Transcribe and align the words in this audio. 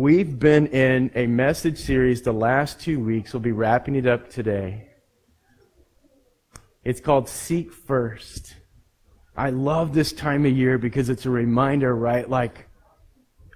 We've 0.00 0.38
been 0.38 0.68
in 0.68 1.10
a 1.16 1.26
message 1.26 1.76
series 1.76 2.22
the 2.22 2.30
last 2.30 2.78
two 2.78 3.00
weeks. 3.00 3.32
We'll 3.32 3.40
be 3.40 3.50
wrapping 3.50 3.96
it 3.96 4.06
up 4.06 4.30
today. 4.30 4.90
It's 6.84 7.00
called 7.00 7.28
Seek 7.28 7.72
First. 7.72 8.54
I 9.36 9.50
love 9.50 9.94
this 9.94 10.12
time 10.12 10.46
of 10.46 10.56
year 10.56 10.78
because 10.78 11.08
it's 11.08 11.26
a 11.26 11.30
reminder, 11.30 11.96
right? 11.96 12.30
Like, 12.30 12.68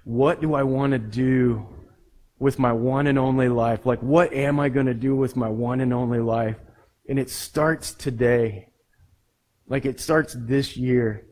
what 0.03 0.41
do 0.41 0.53
I 0.53 0.63
want 0.63 0.91
to 0.91 0.99
do 0.99 1.65
with 2.39 2.59
my 2.59 2.73
one 2.73 3.07
and 3.07 3.17
only 3.17 3.47
life? 3.47 3.85
Like, 3.85 4.03
what 4.03 4.33
am 4.33 4.59
I 4.59 4.67
going 4.67 4.87
to 4.87 4.93
do 4.93 5.15
with 5.15 5.37
my 5.37 5.47
one 5.47 5.79
and 5.79 5.93
only 5.93 6.19
life? 6.19 6.57
And 7.07 7.17
it 7.17 7.29
starts 7.29 7.93
today. 7.93 8.67
Like, 9.69 9.85
it 9.85 9.97
starts 9.97 10.35
this 10.37 10.75
year. 10.75 11.25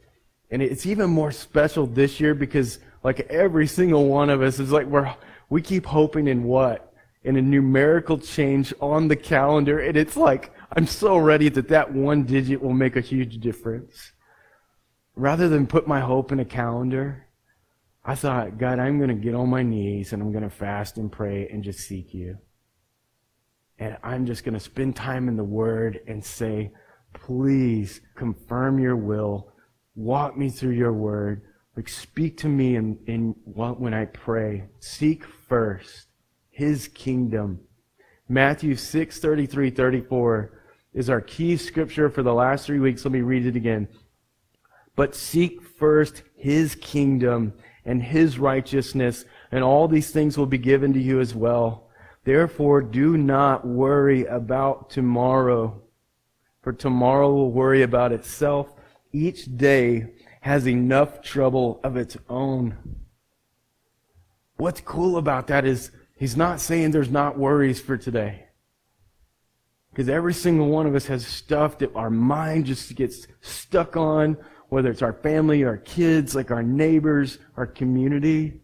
And 0.51 0.61
it's 0.61 0.85
even 0.85 1.09
more 1.09 1.33
special 1.33 1.85
this 1.85 2.21
year 2.21 2.33
because 2.33 2.79
like 3.03 3.21
every 3.21 3.67
single 3.67 4.07
one 4.07 4.29
of 4.29 4.41
us 4.41 4.59
is 4.59 4.71
like 4.71 4.85
we're 4.85 5.13
we 5.49 5.61
keep 5.61 5.85
hoping 5.85 6.27
in 6.27 6.43
what? 6.43 6.93
In 7.23 7.35
a 7.35 7.41
numerical 7.41 8.17
change 8.17 8.73
on 8.79 9.07
the 9.07 9.15
calendar. 9.15 9.79
And 9.79 9.97
it's 9.97 10.17
like 10.17 10.53
I'm 10.75 10.87
so 10.87 11.17
ready 11.17 11.49
that 11.49 11.67
that 11.67 11.93
one 11.93 12.23
digit 12.23 12.61
will 12.61 12.73
make 12.73 12.95
a 12.95 13.01
huge 13.01 13.39
difference. 13.39 14.13
Rather 15.15 15.49
than 15.49 15.67
put 15.67 15.87
my 15.87 15.99
hope 15.99 16.31
in 16.31 16.39
a 16.39 16.45
calendar, 16.45 17.27
I 18.03 18.15
thought, 18.15 18.57
God, 18.57 18.79
I'm 18.79 18.97
going 18.97 19.09
to 19.09 19.15
get 19.15 19.35
on 19.35 19.49
my 19.49 19.61
knees 19.61 20.13
and 20.13 20.21
I'm 20.21 20.31
going 20.31 20.43
to 20.43 20.49
fast 20.49 20.97
and 20.97 21.11
pray 21.11 21.47
and 21.49 21.63
just 21.63 21.79
seek 21.79 22.13
you. 22.13 22.37
And 23.77 23.97
I'm 24.03 24.25
just 24.25 24.43
going 24.43 24.53
to 24.53 24.59
spend 24.59 24.95
time 24.95 25.27
in 25.27 25.35
the 25.35 25.43
Word 25.43 25.99
and 26.07 26.23
say, 26.23 26.71
please 27.13 28.01
confirm 28.15 28.79
your 28.79 28.95
will. 28.95 29.51
Walk 29.95 30.37
me 30.37 30.49
through 30.49 30.71
your 30.71 30.93
Word. 30.93 31.41
Like, 31.75 31.87
speak 31.87 32.37
to 32.37 32.49
me 32.49 32.75
in, 32.75 32.97
in 33.07 33.35
when 33.45 33.93
I 33.93 34.05
pray. 34.05 34.65
Seek 34.79 35.23
first 35.25 36.07
His 36.49 36.87
kingdom. 36.89 37.61
Matthew 38.27 38.75
6, 38.75 39.19
33, 39.19 39.69
34 39.69 40.61
is 40.93 41.09
our 41.09 41.21
key 41.21 41.55
scripture 41.57 42.09
for 42.09 42.23
the 42.23 42.33
last 42.33 42.65
three 42.65 42.79
weeks. 42.79 43.05
Let 43.05 43.13
me 43.13 43.21
read 43.21 43.45
it 43.45 43.55
again. 43.55 43.87
But 44.95 45.15
seek 45.15 45.61
first 45.61 46.23
His 46.35 46.75
kingdom 46.75 47.53
and 47.85 48.03
His 48.03 48.37
righteousness, 48.37 49.25
and 49.51 49.63
all 49.63 49.87
these 49.87 50.11
things 50.11 50.37
will 50.37 50.45
be 50.45 50.57
given 50.57 50.93
to 50.93 50.99
you 50.99 51.19
as 51.19 51.33
well. 51.33 51.89
Therefore, 52.23 52.81
do 52.81 53.17
not 53.17 53.65
worry 53.65 54.25
about 54.25 54.89
tomorrow, 54.89 55.81
for 56.61 56.73
tomorrow 56.73 57.33
will 57.33 57.51
worry 57.51 57.81
about 57.81 58.11
itself. 58.11 58.73
Each 59.11 59.45
day 59.57 60.13
has 60.41 60.67
enough 60.67 61.21
trouble 61.21 61.79
of 61.83 61.95
its 61.95 62.17
own. 62.27 62.77
What's 64.57 64.81
cool 64.81 65.17
about 65.17 65.47
that 65.47 65.65
is 65.65 65.91
he's 66.17 66.35
not 66.35 66.59
saying 66.59 66.91
there's 66.91 67.09
not 67.09 67.37
worries 67.37 67.79
for 67.79 67.95
today. 67.95 68.47
Because 69.91 70.09
every 70.09 70.33
single 70.33 70.67
one 70.67 70.87
of 70.87 70.95
us 70.95 71.05
has 71.07 71.25
stuff 71.25 71.77
that 71.79 71.95
our 71.95 72.09
mind 72.09 72.65
just 72.65 72.95
gets 72.95 73.27
stuck 73.41 73.95
on, 73.95 74.37
whether 74.69 74.89
it's 74.89 75.01
our 75.01 75.13
family, 75.13 75.63
our 75.63 75.77
kids, 75.77 76.33
like 76.33 76.49
our 76.49 76.63
neighbors, 76.63 77.37
our 77.55 77.67
community. 77.67 78.61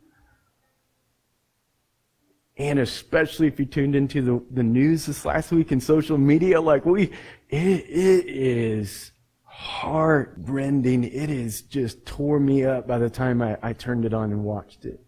And 2.57 2.79
especially 2.79 3.47
if 3.47 3.59
you 3.59 3.65
tuned 3.65 3.95
into 3.95 4.21
the, 4.21 4.43
the 4.51 4.63
news 4.63 5.05
this 5.05 5.25
last 5.25 5.51
week 5.51 5.71
and 5.71 5.83
social 5.83 6.17
media, 6.17 6.59
like 6.59 6.85
we, 6.85 7.11
it, 7.49 7.85
it 7.89 8.25
is 8.25 9.11
heartrending. 9.57 11.03
It 11.03 11.31
is 11.31 11.63
just 11.63 12.05
tore 12.05 12.39
me 12.39 12.63
up 12.63 12.87
by 12.87 12.99
the 12.99 13.09
time 13.09 13.41
I, 13.41 13.57
I 13.63 13.73
turned 13.73 14.05
it 14.05 14.13
on 14.13 14.31
and 14.31 14.43
watched 14.43 14.85
it. 14.85 14.99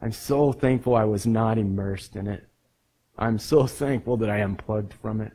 I'm 0.00 0.12
so 0.12 0.50
thankful 0.50 0.96
I 0.96 1.04
was 1.04 1.26
not 1.26 1.58
immersed 1.58 2.16
in 2.16 2.26
it. 2.26 2.48
I'm 3.18 3.38
so 3.38 3.66
thankful 3.66 4.16
that 4.16 4.30
I 4.30 4.40
unplugged 4.40 4.94
from 4.94 5.20
it. 5.20 5.34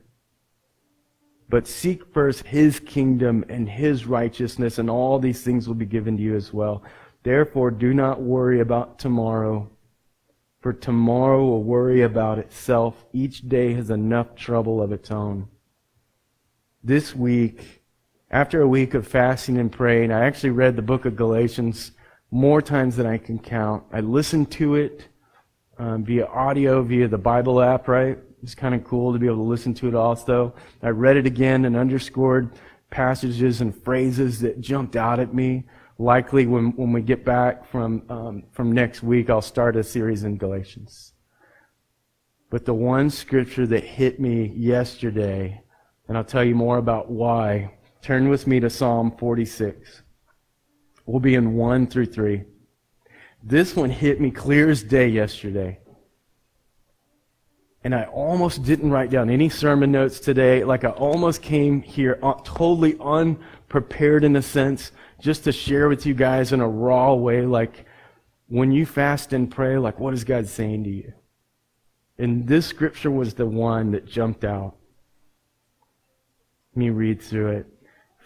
But 1.47 1.67
seek 1.67 2.11
first 2.11 2.47
his 2.47 2.79
kingdom 2.79 3.45
and 3.47 3.69
his 3.69 4.07
righteousness, 4.07 4.79
and 4.79 4.89
all 4.89 5.19
these 5.19 5.43
things 5.43 5.67
will 5.67 5.75
be 5.75 5.85
given 5.85 6.17
to 6.17 6.23
you 6.23 6.35
as 6.35 6.51
well. 6.51 6.83
Therefore, 7.21 7.69
do 7.69 7.93
not 7.93 8.23
worry 8.23 8.59
about 8.59 8.97
tomorrow, 8.97 9.69
for 10.61 10.73
tomorrow 10.73 11.45
will 11.45 11.63
worry 11.63 12.01
about 12.01 12.39
itself. 12.39 13.05
Each 13.13 13.47
day 13.47 13.75
has 13.75 13.91
enough 13.91 14.33
trouble 14.33 14.81
of 14.81 14.91
its 14.91 15.11
own. 15.11 15.47
This 16.83 17.15
week, 17.15 17.76
after 18.29 18.61
a 18.61 18.67
week 18.67 18.93
of 18.93 19.07
fasting 19.07 19.57
and 19.57 19.71
praying, 19.71 20.11
I 20.11 20.25
actually 20.25 20.49
read 20.49 20.75
the 20.75 20.81
book 20.81 21.05
of 21.05 21.15
Galatians 21.15 21.91
more 22.29 22.61
times 22.61 22.97
than 22.97 23.05
I 23.05 23.17
can 23.17 23.39
count. 23.39 23.83
I 23.91 24.01
listened 24.01 24.51
to 24.51 24.75
it 24.75 25.07
um, 25.77 26.03
via 26.03 26.25
audio, 26.25 26.83
via 26.83 27.07
the 27.07 27.17
Bible 27.17 27.61
app, 27.61 27.87
right? 27.87 28.17
It's 28.43 28.53
kind 28.53 28.75
of 28.75 28.83
cool 28.83 29.13
to 29.13 29.19
be 29.19 29.27
able 29.27 29.37
to 29.37 29.41
listen 29.43 29.73
to 29.75 29.87
it 29.87 29.95
also. 29.95 30.53
I 30.83 30.89
read 30.89 31.15
it 31.15 31.25
again 31.25 31.65
and 31.65 31.77
underscored 31.77 32.51
passages 32.89 33.61
and 33.61 33.73
phrases 33.83 34.41
that 34.41 34.59
jumped 34.59 34.95
out 34.95 35.19
at 35.19 35.33
me. 35.33 35.63
Likely 35.97 36.45
when, 36.45 36.75
when 36.75 36.91
we 36.91 37.01
get 37.01 37.25
back 37.25 37.65
from, 37.71 38.03
um, 38.09 38.43
from 38.51 38.71
next 38.71 39.01
week, 39.03 39.29
I'll 39.29 39.41
start 39.41 39.75
a 39.77 39.83
series 39.83 40.23
in 40.23 40.37
Galatians. 40.37 41.13
But 42.49 42.65
the 42.65 42.73
one 42.73 43.09
scripture 43.09 43.65
that 43.67 43.83
hit 43.83 44.19
me 44.19 44.53
yesterday, 44.55 45.61
and 46.07 46.17
I'll 46.17 46.23
tell 46.23 46.43
you 46.43 46.55
more 46.55 46.77
about 46.77 47.09
why, 47.09 47.71
Turn 48.01 48.29
with 48.29 48.47
me 48.47 48.59
to 48.59 48.69
Psalm 48.69 49.11
46. 49.17 50.03
We'll 51.05 51.19
be 51.19 51.35
in 51.35 51.55
1 51.55 51.87
through 51.87 52.07
3. 52.07 52.43
This 53.43 53.75
one 53.75 53.89
hit 53.89 54.19
me 54.19 54.31
clear 54.31 54.69
as 54.69 54.83
day 54.83 55.07
yesterday. 55.07 55.79
And 57.83 57.95
I 57.95 58.03
almost 58.05 58.63
didn't 58.63 58.91
write 58.91 59.09
down 59.09 59.29
any 59.29 59.47
sermon 59.47 59.91
notes 59.91 60.19
today. 60.19 60.63
Like 60.63 60.83
I 60.83 60.89
almost 60.89 61.41
came 61.41 61.81
here 61.81 62.19
uh, 62.21 62.33
totally 62.43 62.97
unprepared 62.99 64.25
in 64.25 64.35
a 64.35 64.41
sense, 64.41 64.91
just 65.21 65.45
to 65.45 65.53
share 65.53 65.87
with 65.87 66.05
you 66.05 66.13
guys 66.13 66.51
in 66.51 66.59
a 66.59 66.67
raw 66.67 67.13
way. 67.13 67.43
Like 67.43 67.85
when 68.47 68.71
you 68.71 68.85
fast 68.85 69.31
and 69.31 69.49
pray, 69.49 69.77
like 69.77 69.99
what 69.99 70.13
is 70.13 70.25
God 70.25 70.47
saying 70.47 70.83
to 70.83 70.89
you? 70.89 71.13
And 72.17 72.47
this 72.47 72.65
scripture 72.65 73.11
was 73.11 73.35
the 73.35 73.45
one 73.45 73.91
that 73.91 74.05
jumped 74.05 74.43
out. 74.43 74.75
Let 76.73 76.79
me 76.79 76.89
read 76.89 77.21
through 77.21 77.51
it. 77.51 77.67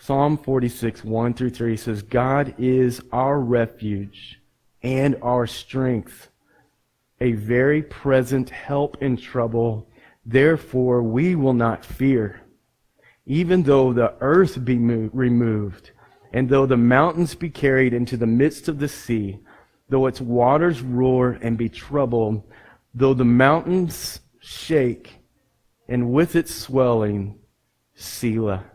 Psalm 0.04 0.36
46, 0.36 1.04
1 1.04 1.34
through 1.36 1.52
3 1.52 1.78
says, 1.78 2.02
God 2.02 2.56
is 2.58 3.02
our 3.12 3.40
refuge 3.40 4.42
and 4.82 5.16
our 5.22 5.46
strength, 5.46 6.30
a 7.20 7.34
very 7.34 7.84
present 7.84 8.50
help 8.50 9.00
in 9.00 9.16
trouble. 9.16 9.88
Therefore, 10.26 11.04
we 11.04 11.36
will 11.36 11.54
not 11.54 11.86
fear. 11.86 12.42
Even 13.28 13.62
though 13.62 13.94
the 13.94 14.16
earth 14.22 14.66
be 14.66 14.76
moved, 14.76 15.14
removed, 15.14 15.92
and 16.34 16.50
though 16.50 16.66
the 16.66 16.76
mountains 16.76 17.36
be 17.36 17.52
carried 17.52 17.94
into 17.94 18.18
the 18.18 18.26
midst 18.26 18.68
of 18.68 18.80
the 18.80 18.88
sea, 18.88 19.38
though 19.88 20.08
its 20.08 20.20
waters 20.20 20.82
roar 20.82 21.38
and 21.44 21.60
be 21.60 21.70
troubled, 21.70 22.42
though 22.96 23.14
the 23.14 23.24
mountains 23.24 24.20
shake, 24.40 25.20
and 25.88 26.12
with 26.12 26.36
its 26.36 26.56
swelling, 26.56 27.38
Selah. 27.94 28.66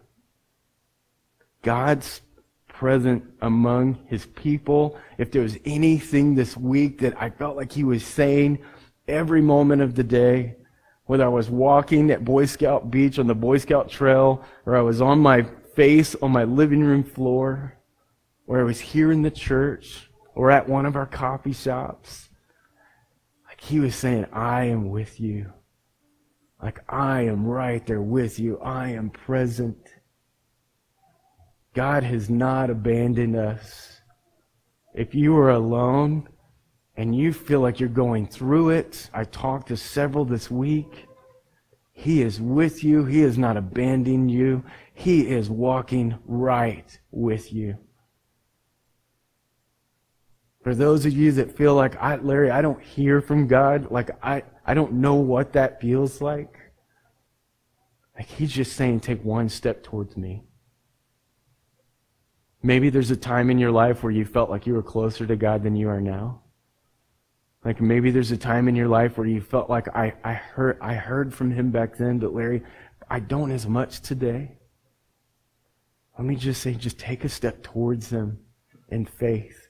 God's 1.66 2.20
present 2.68 3.24
among 3.42 3.98
his 4.06 4.24
people. 4.24 4.96
If 5.18 5.32
there 5.32 5.42
was 5.42 5.58
anything 5.64 6.36
this 6.36 6.56
week 6.56 7.00
that 7.00 7.20
I 7.20 7.28
felt 7.28 7.56
like 7.56 7.72
he 7.72 7.82
was 7.82 8.06
saying 8.06 8.60
every 9.08 9.42
moment 9.42 9.82
of 9.82 9.96
the 9.96 10.04
day, 10.04 10.54
whether 11.06 11.24
I 11.24 11.28
was 11.28 11.50
walking 11.50 12.12
at 12.12 12.24
Boy 12.24 12.46
Scout 12.46 12.88
Beach 12.92 13.18
on 13.18 13.26
the 13.26 13.34
Boy 13.34 13.58
Scout 13.58 13.88
Trail, 13.88 14.44
or 14.64 14.76
I 14.76 14.80
was 14.80 15.00
on 15.00 15.18
my 15.18 15.44
face 15.74 16.14
on 16.22 16.30
my 16.30 16.44
living 16.44 16.84
room 16.84 17.02
floor, 17.02 17.76
or 18.46 18.60
I 18.60 18.62
was 18.62 18.78
here 18.78 19.10
in 19.10 19.22
the 19.22 19.30
church, 19.32 20.08
or 20.36 20.52
at 20.52 20.68
one 20.68 20.86
of 20.86 20.94
our 20.94 21.06
coffee 21.06 21.52
shops, 21.52 22.28
like 23.48 23.60
he 23.60 23.80
was 23.80 23.96
saying, 23.96 24.26
I 24.32 24.66
am 24.66 24.88
with 24.88 25.18
you. 25.18 25.52
Like 26.62 26.78
I 26.88 27.22
am 27.22 27.44
right 27.44 27.84
there 27.84 28.02
with 28.02 28.38
you. 28.38 28.60
I 28.60 28.90
am 28.90 29.10
present. 29.10 29.95
God 31.76 32.04
has 32.04 32.30
not 32.30 32.70
abandoned 32.70 33.36
us. 33.36 34.00
If 34.94 35.14
you 35.14 35.36
are 35.36 35.50
alone 35.50 36.26
and 36.96 37.14
you 37.14 37.34
feel 37.34 37.60
like 37.60 37.78
you're 37.78 37.90
going 37.90 38.26
through 38.28 38.70
it, 38.70 39.10
I 39.12 39.24
talked 39.24 39.68
to 39.68 39.76
several 39.76 40.24
this 40.24 40.50
week. 40.50 41.06
He 41.92 42.22
is 42.22 42.40
with 42.40 42.82
you. 42.82 43.04
He 43.04 43.20
has 43.20 43.36
not 43.36 43.58
abandoned 43.58 44.30
you. 44.30 44.64
He 44.94 45.28
is 45.28 45.50
walking 45.50 46.18
right 46.24 46.98
with 47.10 47.52
you. 47.52 47.76
For 50.62 50.74
those 50.74 51.04
of 51.04 51.12
you 51.12 51.30
that 51.32 51.58
feel 51.58 51.74
like, 51.74 51.94
I, 52.02 52.16
Larry, 52.16 52.50
I 52.50 52.62
don't 52.62 52.82
hear 52.82 53.20
from 53.20 53.48
God, 53.48 53.90
like 53.90 54.10
I, 54.22 54.44
I 54.64 54.72
don't 54.72 54.94
know 54.94 55.16
what 55.16 55.52
that 55.52 55.82
feels 55.82 56.22
like. 56.22 56.56
Like 58.16 58.28
he's 58.28 58.52
just 58.52 58.74
saying, 58.76 59.00
take 59.00 59.22
one 59.22 59.50
step 59.50 59.82
towards 59.82 60.16
me. 60.16 60.46
Maybe 62.66 62.90
there's 62.90 63.12
a 63.12 63.16
time 63.16 63.48
in 63.50 63.60
your 63.60 63.70
life 63.70 64.02
where 64.02 64.10
you 64.10 64.24
felt 64.24 64.50
like 64.50 64.66
you 64.66 64.74
were 64.74 64.82
closer 64.82 65.24
to 65.24 65.36
God 65.36 65.62
than 65.62 65.76
you 65.76 65.88
are 65.88 66.00
now. 66.00 66.40
Like 67.64 67.80
maybe 67.80 68.10
there's 68.10 68.32
a 68.32 68.36
time 68.36 68.66
in 68.66 68.74
your 68.74 68.88
life 68.88 69.16
where 69.16 69.26
you 69.28 69.40
felt 69.40 69.70
like 69.70 69.86
I, 69.94 70.14
I 70.24 70.32
heard 70.32 70.76
I 70.80 70.94
heard 70.94 71.32
from 71.32 71.52
him 71.52 71.70
back 71.70 71.96
then, 71.96 72.18
but 72.18 72.34
Larry, 72.34 72.64
I 73.08 73.20
don't 73.20 73.52
as 73.52 73.68
much 73.68 74.00
today. 74.00 74.58
Let 76.18 76.26
me 76.26 76.34
just 76.34 76.60
say, 76.60 76.74
just 76.74 76.98
take 76.98 77.22
a 77.22 77.28
step 77.28 77.62
towards 77.62 78.10
him 78.10 78.40
in 78.88 79.06
faith. 79.06 79.68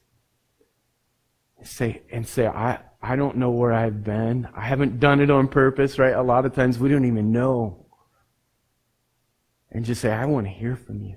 Say 1.64 2.00
and 2.10 2.26
say, 2.26 2.46
I, 2.46 2.78
I 3.02 3.14
don't 3.14 3.36
know 3.36 3.50
where 3.50 3.74
I've 3.74 4.04
been. 4.04 4.48
I 4.56 4.62
haven't 4.62 5.00
done 5.00 5.20
it 5.20 5.30
on 5.30 5.48
purpose, 5.48 5.98
right? 5.98 6.14
A 6.14 6.22
lot 6.22 6.46
of 6.46 6.54
times 6.54 6.78
we 6.78 6.88
don't 6.88 7.04
even 7.04 7.30
know. 7.30 7.88
And 9.70 9.84
just 9.84 10.00
say, 10.00 10.10
I 10.10 10.24
want 10.24 10.46
to 10.46 10.50
hear 10.50 10.76
from 10.76 11.02
you. 11.02 11.16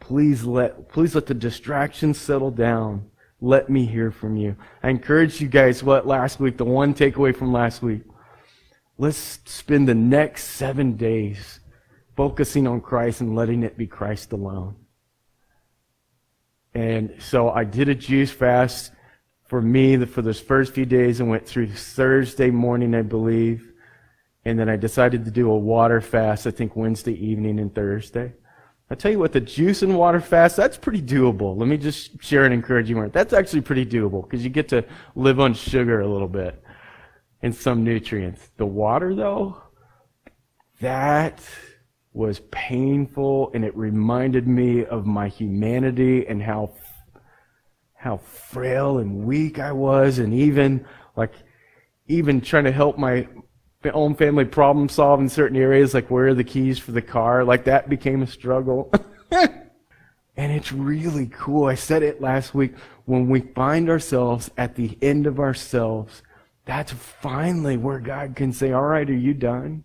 Please 0.00 0.44
let 0.44 0.88
please 0.88 1.14
let 1.14 1.26
the 1.26 1.34
distractions 1.34 2.18
settle 2.18 2.50
down. 2.50 3.10
Let 3.40 3.70
me 3.70 3.86
hear 3.86 4.10
from 4.10 4.36
you. 4.36 4.56
I 4.82 4.90
encourage 4.90 5.40
you 5.40 5.48
guys, 5.48 5.82
what 5.82 6.06
last 6.06 6.40
week, 6.40 6.56
the 6.56 6.64
one 6.64 6.94
takeaway 6.94 7.36
from 7.36 7.52
last 7.52 7.82
week. 7.82 8.02
Let's 8.96 9.38
spend 9.44 9.88
the 9.88 9.94
next 9.94 10.44
seven 10.44 10.96
days 10.96 11.60
focusing 12.16 12.66
on 12.66 12.80
Christ 12.80 13.20
and 13.20 13.36
letting 13.36 13.62
it 13.62 13.78
be 13.78 13.86
Christ 13.86 14.32
alone. 14.32 14.74
And 16.74 17.14
so 17.20 17.50
I 17.50 17.62
did 17.62 17.88
a 17.88 17.94
juice 17.94 18.32
fast 18.32 18.90
for 19.46 19.62
me 19.62 20.04
for 20.04 20.22
those 20.22 20.40
first 20.40 20.74
few 20.74 20.84
days. 20.84 21.20
and 21.20 21.28
went 21.28 21.46
through 21.46 21.68
Thursday 21.68 22.50
morning, 22.50 22.94
I 22.94 23.02
believe. 23.02 23.72
And 24.44 24.58
then 24.58 24.68
I 24.68 24.76
decided 24.76 25.24
to 25.24 25.30
do 25.30 25.50
a 25.50 25.58
water 25.58 26.00
fast, 26.00 26.46
I 26.46 26.50
think 26.50 26.74
Wednesday 26.74 27.14
evening 27.14 27.58
and 27.58 27.74
Thursday. 27.74 28.32
I 28.90 28.94
tell 28.94 29.10
you 29.10 29.18
what, 29.18 29.32
the 29.32 29.40
juice 29.40 29.82
and 29.82 29.96
water 29.96 30.20
fast, 30.20 30.56
that's 30.56 30.78
pretty 30.78 31.02
doable. 31.02 31.56
Let 31.56 31.68
me 31.68 31.76
just 31.76 32.22
share 32.22 32.44
an 32.44 32.52
encouraging 32.52 32.96
word. 32.96 33.12
That's 33.12 33.34
actually 33.34 33.60
pretty 33.60 33.84
doable 33.84 34.22
because 34.22 34.42
you 34.42 34.50
get 34.50 34.68
to 34.68 34.84
live 35.14 35.40
on 35.40 35.52
sugar 35.52 36.00
a 36.00 36.08
little 36.08 36.28
bit 36.28 36.62
and 37.42 37.54
some 37.54 37.84
nutrients. 37.84 38.50
The 38.56 38.64
water, 38.66 39.14
though, 39.14 39.62
that 40.80 41.42
was 42.12 42.40
painful 42.50 43.50
and 43.54 43.64
it 43.64 43.76
reminded 43.76 44.48
me 44.48 44.84
of 44.86 45.06
my 45.06 45.28
humanity 45.28 46.26
and 46.26 46.42
how 46.42 46.74
how 47.94 48.16
frail 48.16 48.98
and 48.98 49.24
weak 49.24 49.58
I 49.58 49.72
was 49.72 50.18
and 50.18 50.32
even 50.32 50.86
like 51.16 51.32
even 52.06 52.40
trying 52.40 52.64
to 52.64 52.72
help 52.72 52.96
my 52.96 53.28
own 53.92 54.14
family 54.14 54.44
problem 54.44 54.88
solve 54.88 55.20
in 55.20 55.28
certain 55.28 55.56
areas, 55.56 55.94
like 55.94 56.10
where 56.10 56.28
are 56.28 56.34
the 56.34 56.44
keys 56.44 56.78
for 56.78 56.92
the 56.92 57.02
car, 57.02 57.44
like 57.44 57.64
that 57.64 57.88
became 57.88 58.22
a 58.22 58.26
struggle. 58.26 58.92
and 59.30 60.52
it's 60.52 60.72
really 60.72 61.26
cool. 61.26 61.66
I 61.66 61.74
said 61.74 62.02
it 62.02 62.20
last 62.20 62.54
week. 62.54 62.74
When 63.04 63.28
we 63.28 63.40
find 63.40 63.88
ourselves 63.88 64.50
at 64.56 64.74
the 64.74 64.98
end 65.00 65.26
of 65.26 65.38
ourselves, 65.38 66.22
that's 66.64 66.92
finally 66.92 67.76
where 67.76 68.00
God 68.00 68.36
can 68.36 68.52
say, 68.52 68.72
All 68.72 68.82
right, 68.82 69.08
are 69.08 69.14
you 69.14 69.32
done? 69.32 69.84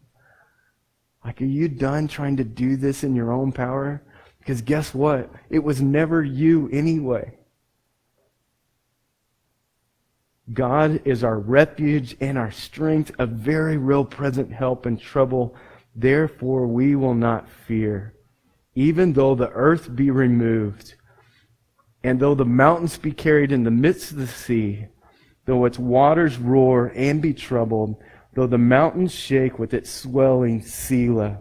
Like, 1.23 1.41
are 1.41 1.45
you 1.45 1.69
done 1.69 2.07
trying 2.07 2.35
to 2.37 2.43
do 2.43 2.75
this 2.75 3.03
in 3.03 3.15
your 3.15 3.31
own 3.31 3.51
power? 3.51 4.03
Because 4.39 4.61
guess 4.61 4.93
what? 4.93 5.31
It 5.49 5.63
was 5.63 5.81
never 5.81 6.21
you 6.21 6.69
anyway. 6.73 7.37
God 10.51 11.01
is 11.05 11.23
our 11.23 11.39
refuge 11.39 12.17
and 12.19 12.37
our 12.37 12.51
strength, 12.51 13.11
a 13.17 13.25
very 13.25 13.77
real 13.77 14.03
present 14.03 14.51
help 14.51 14.85
in 14.85 14.97
trouble. 14.97 15.55
Therefore, 15.95 16.67
we 16.67 16.95
will 16.95 17.13
not 17.13 17.49
fear. 17.49 18.13
Even 18.75 19.13
though 19.13 19.35
the 19.35 19.49
earth 19.51 19.95
be 19.95 20.11
removed, 20.11 20.95
and 22.03 22.19
though 22.19 22.35
the 22.35 22.43
mountains 22.43 22.97
be 22.97 23.11
carried 23.11 23.53
in 23.53 23.63
the 23.63 23.71
midst 23.71 24.11
of 24.11 24.17
the 24.17 24.27
sea, 24.27 24.87
though 25.45 25.63
its 25.63 25.79
waters 25.79 26.37
roar 26.37 26.91
and 26.95 27.21
be 27.21 27.33
troubled, 27.33 27.95
though 28.33 28.47
the 28.47 28.57
mountains 28.57 29.13
shake 29.13 29.59
with 29.59 29.73
its 29.73 29.89
swelling, 29.89 30.61
Selah. 30.61 31.39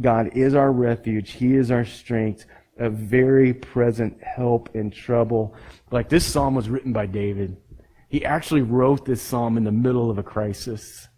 God 0.00 0.30
is 0.36 0.54
our 0.54 0.72
refuge. 0.72 1.32
He 1.32 1.54
is 1.54 1.70
our 1.70 1.84
strength, 1.84 2.46
a 2.78 2.88
very 2.90 3.52
present 3.52 4.20
help 4.22 4.74
in 4.74 4.90
trouble. 4.90 5.54
Like 5.92 6.08
this 6.08 6.24
psalm 6.24 6.54
was 6.54 6.68
written 6.68 6.92
by 6.92 7.06
David. 7.06 7.56
He 8.10 8.24
actually 8.24 8.62
wrote 8.62 9.04
this 9.04 9.22
psalm 9.22 9.56
in 9.56 9.62
the 9.62 9.70
middle 9.70 10.10
of 10.10 10.18
a 10.18 10.22
crisis. 10.24 11.08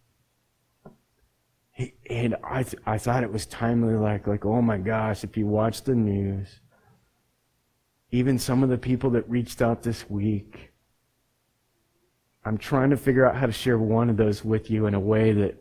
He, 1.70 1.94
and 2.10 2.36
I, 2.44 2.66
I 2.84 2.98
thought 2.98 3.22
it 3.22 3.32
was 3.32 3.46
timely, 3.46 3.94
like, 3.94 4.26
like, 4.26 4.44
oh 4.44 4.60
my 4.60 4.76
gosh, 4.76 5.24
if 5.24 5.38
you 5.38 5.46
watch 5.46 5.84
the 5.84 5.94
news, 5.94 6.60
even 8.10 8.38
some 8.38 8.62
of 8.62 8.68
the 8.68 8.76
people 8.76 9.08
that 9.10 9.28
reached 9.28 9.62
out 9.62 9.82
this 9.82 10.08
week, 10.10 10.70
I'm 12.44 12.58
trying 12.58 12.90
to 12.90 12.98
figure 12.98 13.26
out 13.26 13.36
how 13.36 13.46
to 13.46 13.52
share 13.52 13.78
one 13.78 14.10
of 14.10 14.18
those 14.18 14.44
with 14.44 14.70
you 14.70 14.84
in 14.84 14.92
a 14.92 15.00
way 15.00 15.32
that 15.32 15.56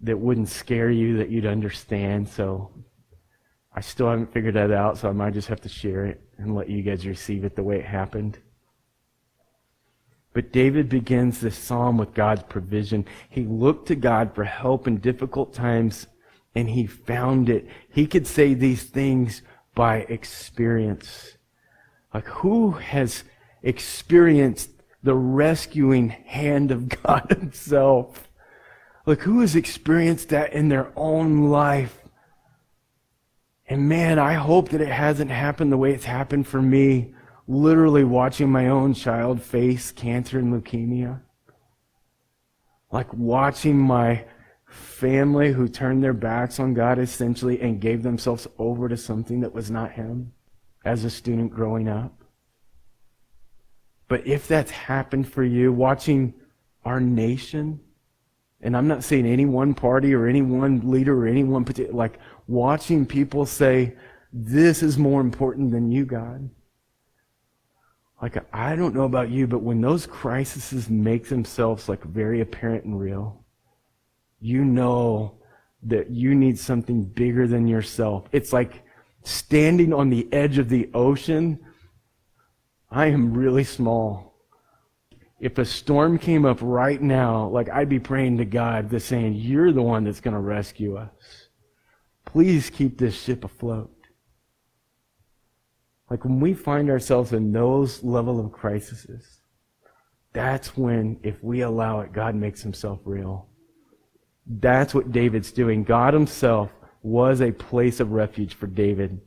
that 0.00 0.18
wouldn't 0.18 0.48
scare 0.48 0.90
you, 0.90 1.18
that 1.18 1.28
you'd 1.28 1.44
understand. 1.44 2.26
So 2.26 2.70
I 3.74 3.82
still 3.82 4.08
haven't 4.08 4.32
figured 4.32 4.54
that 4.54 4.70
out, 4.70 4.96
so 4.96 5.10
I 5.10 5.12
might 5.12 5.34
just 5.34 5.48
have 5.48 5.60
to 5.60 5.68
share 5.68 6.06
it 6.06 6.22
and 6.38 6.54
let 6.54 6.70
you 6.70 6.80
guys 6.82 7.06
receive 7.06 7.44
it 7.44 7.54
the 7.54 7.62
way 7.62 7.76
it 7.76 7.84
happened. 7.84 8.38
But 10.32 10.52
David 10.52 10.88
begins 10.88 11.40
this 11.40 11.58
psalm 11.58 11.98
with 11.98 12.14
God's 12.14 12.44
provision. 12.44 13.04
He 13.28 13.44
looked 13.44 13.88
to 13.88 13.96
God 13.96 14.34
for 14.34 14.44
help 14.44 14.86
in 14.86 14.98
difficult 14.98 15.52
times 15.52 16.06
and 16.54 16.70
he 16.70 16.86
found 16.86 17.48
it. 17.48 17.66
He 17.88 18.06
could 18.06 18.26
say 18.26 18.54
these 18.54 18.84
things 18.84 19.42
by 19.74 19.98
experience. 19.98 21.36
Like 22.14 22.26
who 22.26 22.72
has 22.72 23.24
experienced 23.62 24.70
the 25.02 25.14
rescuing 25.14 26.10
hand 26.10 26.70
of 26.70 26.88
God 27.02 27.26
himself? 27.30 28.28
Like 29.06 29.20
who 29.20 29.40
has 29.40 29.56
experienced 29.56 30.28
that 30.28 30.52
in 30.52 30.68
their 30.68 30.92
own 30.96 31.50
life? 31.50 31.96
And 33.68 33.88
man, 33.88 34.18
I 34.18 34.34
hope 34.34 34.70
that 34.70 34.80
it 34.80 34.88
hasn't 34.88 35.30
happened 35.30 35.70
the 35.70 35.76
way 35.76 35.92
it's 35.92 36.04
happened 36.04 36.46
for 36.46 36.60
me 36.60 37.14
literally 37.50 38.04
watching 38.04 38.48
my 38.48 38.68
own 38.68 38.94
child 38.94 39.42
face 39.42 39.90
cancer 39.90 40.38
and 40.38 40.54
leukemia. 40.54 41.20
Like 42.92 43.12
watching 43.12 43.76
my 43.76 44.24
family 44.68 45.52
who 45.52 45.66
turned 45.66 46.02
their 46.02 46.12
backs 46.12 46.60
on 46.60 46.74
God 46.74 47.00
essentially 47.00 47.60
and 47.60 47.80
gave 47.80 48.04
themselves 48.04 48.46
over 48.56 48.88
to 48.88 48.96
something 48.96 49.40
that 49.40 49.52
was 49.52 49.68
not 49.68 49.90
Him 49.92 50.32
as 50.84 51.02
a 51.04 51.10
student 51.10 51.50
growing 51.50 51.88
up. 51.88 52.22
But 54.06 54.26
if 54.26 54.46
that's 54.46 54.70
happened 54.70 55.32
for 55.32 55.42
you, 55.42 55.72
watching 55.72 56.34
our 56.84 57.00
nation, 57.00 57.80
and 58.60 58.76
I'm 58.76 58.86
not 58.86 59.02
saying 59.02 59.26
any 59.26 59.46
one 59.46 59.74
party 59.74 60.14
or 60.14 60.28
any 60.28 60.42
one 60.42 60.88
leader 60.88 61.20
or 61.20 61.26
any 61.26 61.42
one 61.42 61.64
particular, 61.64 61.96
like 61.96 62.20
watching 62.46 63.06
people 63.06 63.44
say, 63.44 63.96
this 64.32 64.84
is 64.84 64.98
more 64.98 65.20
important 65.20 65.72
than 65.72 65.90
you, 65.90 66.04
God. 66.04 66.48
Like, 68.22 68.36
I 68.52 68.76
don't 68.76 68.94
know 68.94 69.04
about 69.04 69.30
you, 69.30 69.46
but 69.46 69.62
when 69.62 69.80
those 69.80 70.06
crises 70.06 70.90
make 70.90 71.28
themselves 71.28 71.88
like 71.88 72.02
very 72.04 72.40
apparent 72.42 72.84
and 72.84 73.00
real, 73.00 73.44
you 74.40 74.64
know 74.64 75.38
that 75.82 76.10
you 76.10 76.34
need 76.34 76.58
something 76.58 77.04
bigger 77.04 77.46
than 77.46 77.66
yourself. 77.66 78.26
It's 78.32 78.52
like 78.52 78.82
standing 79.22 79.92
on 79.92 80.10
the 80.10 80.30
edge 80.32 80.58
of 80.58 80.68
the 80.68 80.90
ocean. 80.92 81.58
I 82.90 83.06
am 83.06 83.32
really 83.32 83.64
small. 83.64 84.34
If 85.38 85.56
a 85.56 85.64
storm 85.64 86.18
came 86.18 86.44
up 86.44 86.58
right 86.60 87.00
now, 87.00 87.48
like 87.48 87.70
I'd 87.70 87.88
be 87.88 87.98
praying 87.98 88.36
to 88.38 88.44
God, 88.44 88.90
just 88.90 89.08
saying, 89.08 89.34
You're 89.36 89.72
the 89.72 89.82
one 89.82 90.04
that's 90.04 90.20
going 90.20 90.34
to 90.34 90.40
rescue 90.40 90.96
us. 90.96 91.48
Please 92.26 92.68
keep 92.68 92.98
this 92.98 93.18
ship 93.18 93.44
afloat. 93.44 93.90
Like 96.10 96.24
when 96.24 96.40
we 96.40 96.54
find 96.54 96.90
ourselves 96.90 97.32
in 97.32 97.52
those 97.52 98.02
level 98.02 98.40
of 98.40 98.50
crises, 98.50 99.40
that's 100.32 100.76
when, 100.76 101.18
if 101.22 101.42
we 101.42 101.60
allow 101.60 102.00
it, 102.00 102.12
God 102.12 102.34
makes 102.34 102.62
himself 102.62 102.98
real. 103.04 103.48
That's 104.46 104.92
what 104.92 105.12
David's 105.12 105.52
doing. 105.52 105.84
God 105.84 106.12
himself 106.12 106.72
was 107.02 107.40
a 107.40 107.52
place 107.52 108.00
of 108.00 108.10
refuge 108.10 108.54
for 108.54 108.66
David. 108.66 109.20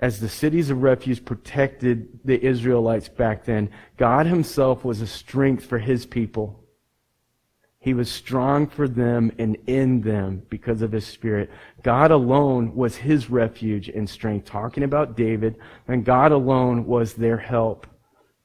As 0.00 0.18
the 0.18 0.28
cities 0.30 0.70
of 0.70 0.82
refuge 0.82 1.24
protected 1.26 2.20
the 2.24 2.42
Israelites 2.42 3.08
back 3.08 3.44
then, 3.44 3.70
God 3.98 4.24
himself 4.26 4.82
was 4.82 5.02
a 5.02 5.06
strength 5.06 5.66
for 5.66 5.78
his 5.78 6.06
people. 6.06 6.59
He 7.82 7.94
was 7.94 8.10
strong 8.10 8.66
for 8.66 8.86
them 8.86 9.32
and 9.38 9.56
in 9.66 10.02
them 10.02 10.42
because 10.50 10.82
of 10.82 10.92
his 10.92 11.06
spirit. 11.06 11.50
God 11.82 12.10
alone 12.10 12.74
was 12.74 12.96
his 12.96 13.30
refuge 13.30 13.88
and 13.88 14.08
strength. 14.08 14.44
Talking 14.44 14.82
about 14.82 15.16
David, 15.16 15.56
and 15.88 16.04
God 16.04 16.30
alone 16.30 16.84
was 16.84 17.14
their 17.14 17.38
help. 17.38 17.86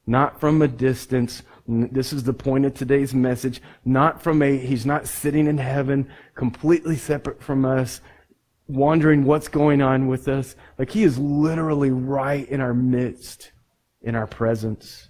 Not 0.08 0.40
from 0.40 0.62
a 0.62 0.70
distance. 0.70 1.44
This 1.68 2.14
is 2.14 2.24
the 2.24 2.34
point 2.34 2.66
of 2.66 2.76
today's 2.76 3.14
message. 3.14 3.62
Not 3.84 4.22
from 4.22 4.42
a, 4.42 4.58
he's 4.58 4.86
not 4.86 5.06
sitting 5.06 5.48
in 5.48 5.58
heaven, 5.58 6.08
completely 6.36 6.96
separate 6.96 7.44
from 7.44 7.66
us, 7.66 8.00
wondering 8.70 9.26
what's 9.26 9.50
going 9.50 9.82
on 9.82 10.08
with 10.08 10.30
us. 10.30 10.56
Like 10.78 10.92
he 10.92 11.04
is 11.04 11.18
literally 11.18 11.92
right 11.92 12.48
in 12.48 12.62
our 12.62 12.74
midst, 12.74 13.52
in 14.02 14.16
our 14.16 14.28
presence. 14.28 15.10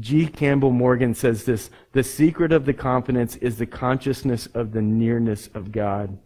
G. 0.00 0.26
Campbell 0.26 0.70
Morgan 0.70 1.14
says 1.14 1.44
this 1.44 1.70
The 1.92 2.02
secret 2.02 2.52
of 2.52 2.64
the 2.64 2.72
confidence 2.72 3.36
is 3.36 3.58
the 3.58 3.66
consciousness 3.66 4.46
of 4.46 4.72
the 4.72 4.82
nearness 4.82 5.48
of 5.54 5.72
God. 5.72 6.18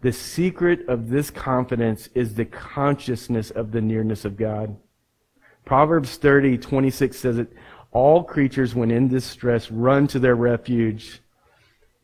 The 0.00 0.12
secret 0.12 0.88
of 0.88 1.08
this 1.08 1.30
confidence 1.30 2.08
is 2.14 2.34
the 2.34 2.44
consciousness 2.44 3.50
of 3.50 3.72
the 3.72 3.80
nearness 3.80 4.24
of 4.24 4.36
God. 4.36 4.76
Proverbs 5.64 6.16
30, 6.16 6.58
26 6.58 7.16
says 7.16 7.38
it 7.38 7.52
All 7.90 8.24
creatures, 8.24 8.74
when 8.74 8.90
in 8.90 9.08
distress, 9.08 9.70
run 9.70 10.06
to 10.08 10.18
their 10.18 10.36
refuge. 10.36 11.20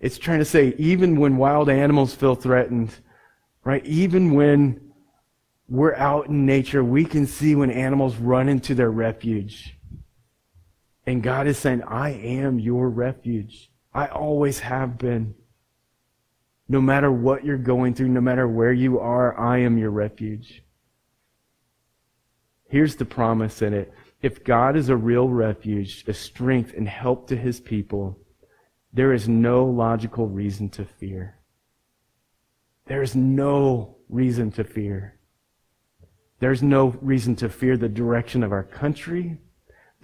It's 0.01 0.19
trying 0.19 0.41
to 0.41 0.45
say, 0.45 0.75
even 0.77 1.19
when 1.19 1.37
wild 1.37 1.71
animals 1.71 2.15
feel 2.15 2.35
threatened, 2.35 2.95
right? 3.65 3.85
Even 3.87 4.35
when 4.35 4.93
we're 5.69 5.95
out 5.95 6.27
in 6.29 6.45
nature, 6.45 6.85
we 6.85 7.05
can 7.05 7.27
see 7.27 7.55
when 7.55 7.71
animals 7.71 8.17
run 8.17 8.49
into 8.49 8.75
their 8.75 8.91
refuge. 8.91 9.77
And 11.07 11.23
God 11.23 11.47
is 11.47 11.59
saying, 11.59 11.83
I 11.83 12.11
am 12.11 12.59
your 12.59 12.89
refuge. 12.89 13.71
I 13.93 14.07
always 14.07 14.61
have 14.61 14.99
been. 14.99 15.35
No 16.69 16.81
matter 16.81 17.13
what 17.13 17.45
you're 17.45 17.59
going 17.59 17.95
through, 17.95 18.09
no 18.09 18.23
matter 18.23 18.49
where 18.49 18.73
you 18.73 18.99
are, 18.99 19.39
I 19.39 19.59
am 19.59 19.77
your 19.77 19.91
refuge. 19.91 20.63
Here's 22.69 22.97
the 22.97 23.05
promise 23.05 23.61
in 23.61 23.75
it. 23.75 23.93
If 24.23 24.43
God 24.43 24.75
is 24.77 24.89
a 24.89 24.97
real 24.97 25.29
refuge, 25.29 26.05
a 26.09 26.15
strength 26.15 26.73
and 26.75 26.89
help 26.89 27.29
to 27.29 27.37
his 27.37 27.61
people, 27.61 28.19
there 28.93 29.13
is 29.13 29.29
no 29.29 29.67
logical 29.67 30.27
reason 30.27 30.71
to 30.71 30.85
fear. 30.85 31.37
There 32.87 33.03
is 33.03 33.15
no 33.15 33.97
reason 34.09 34.51
to 34.53 34.65
fear. 34.65 35.19
There's 36.41 36.63
no 36.63 36.97
reason 37.01 37.37
to 37.37 37.49
fear 37.49 37.77
the 37.77 37.89
direction 37.89 38.43
of 38.43 38.53
our 38.53 38.63
country. 38.63 39.39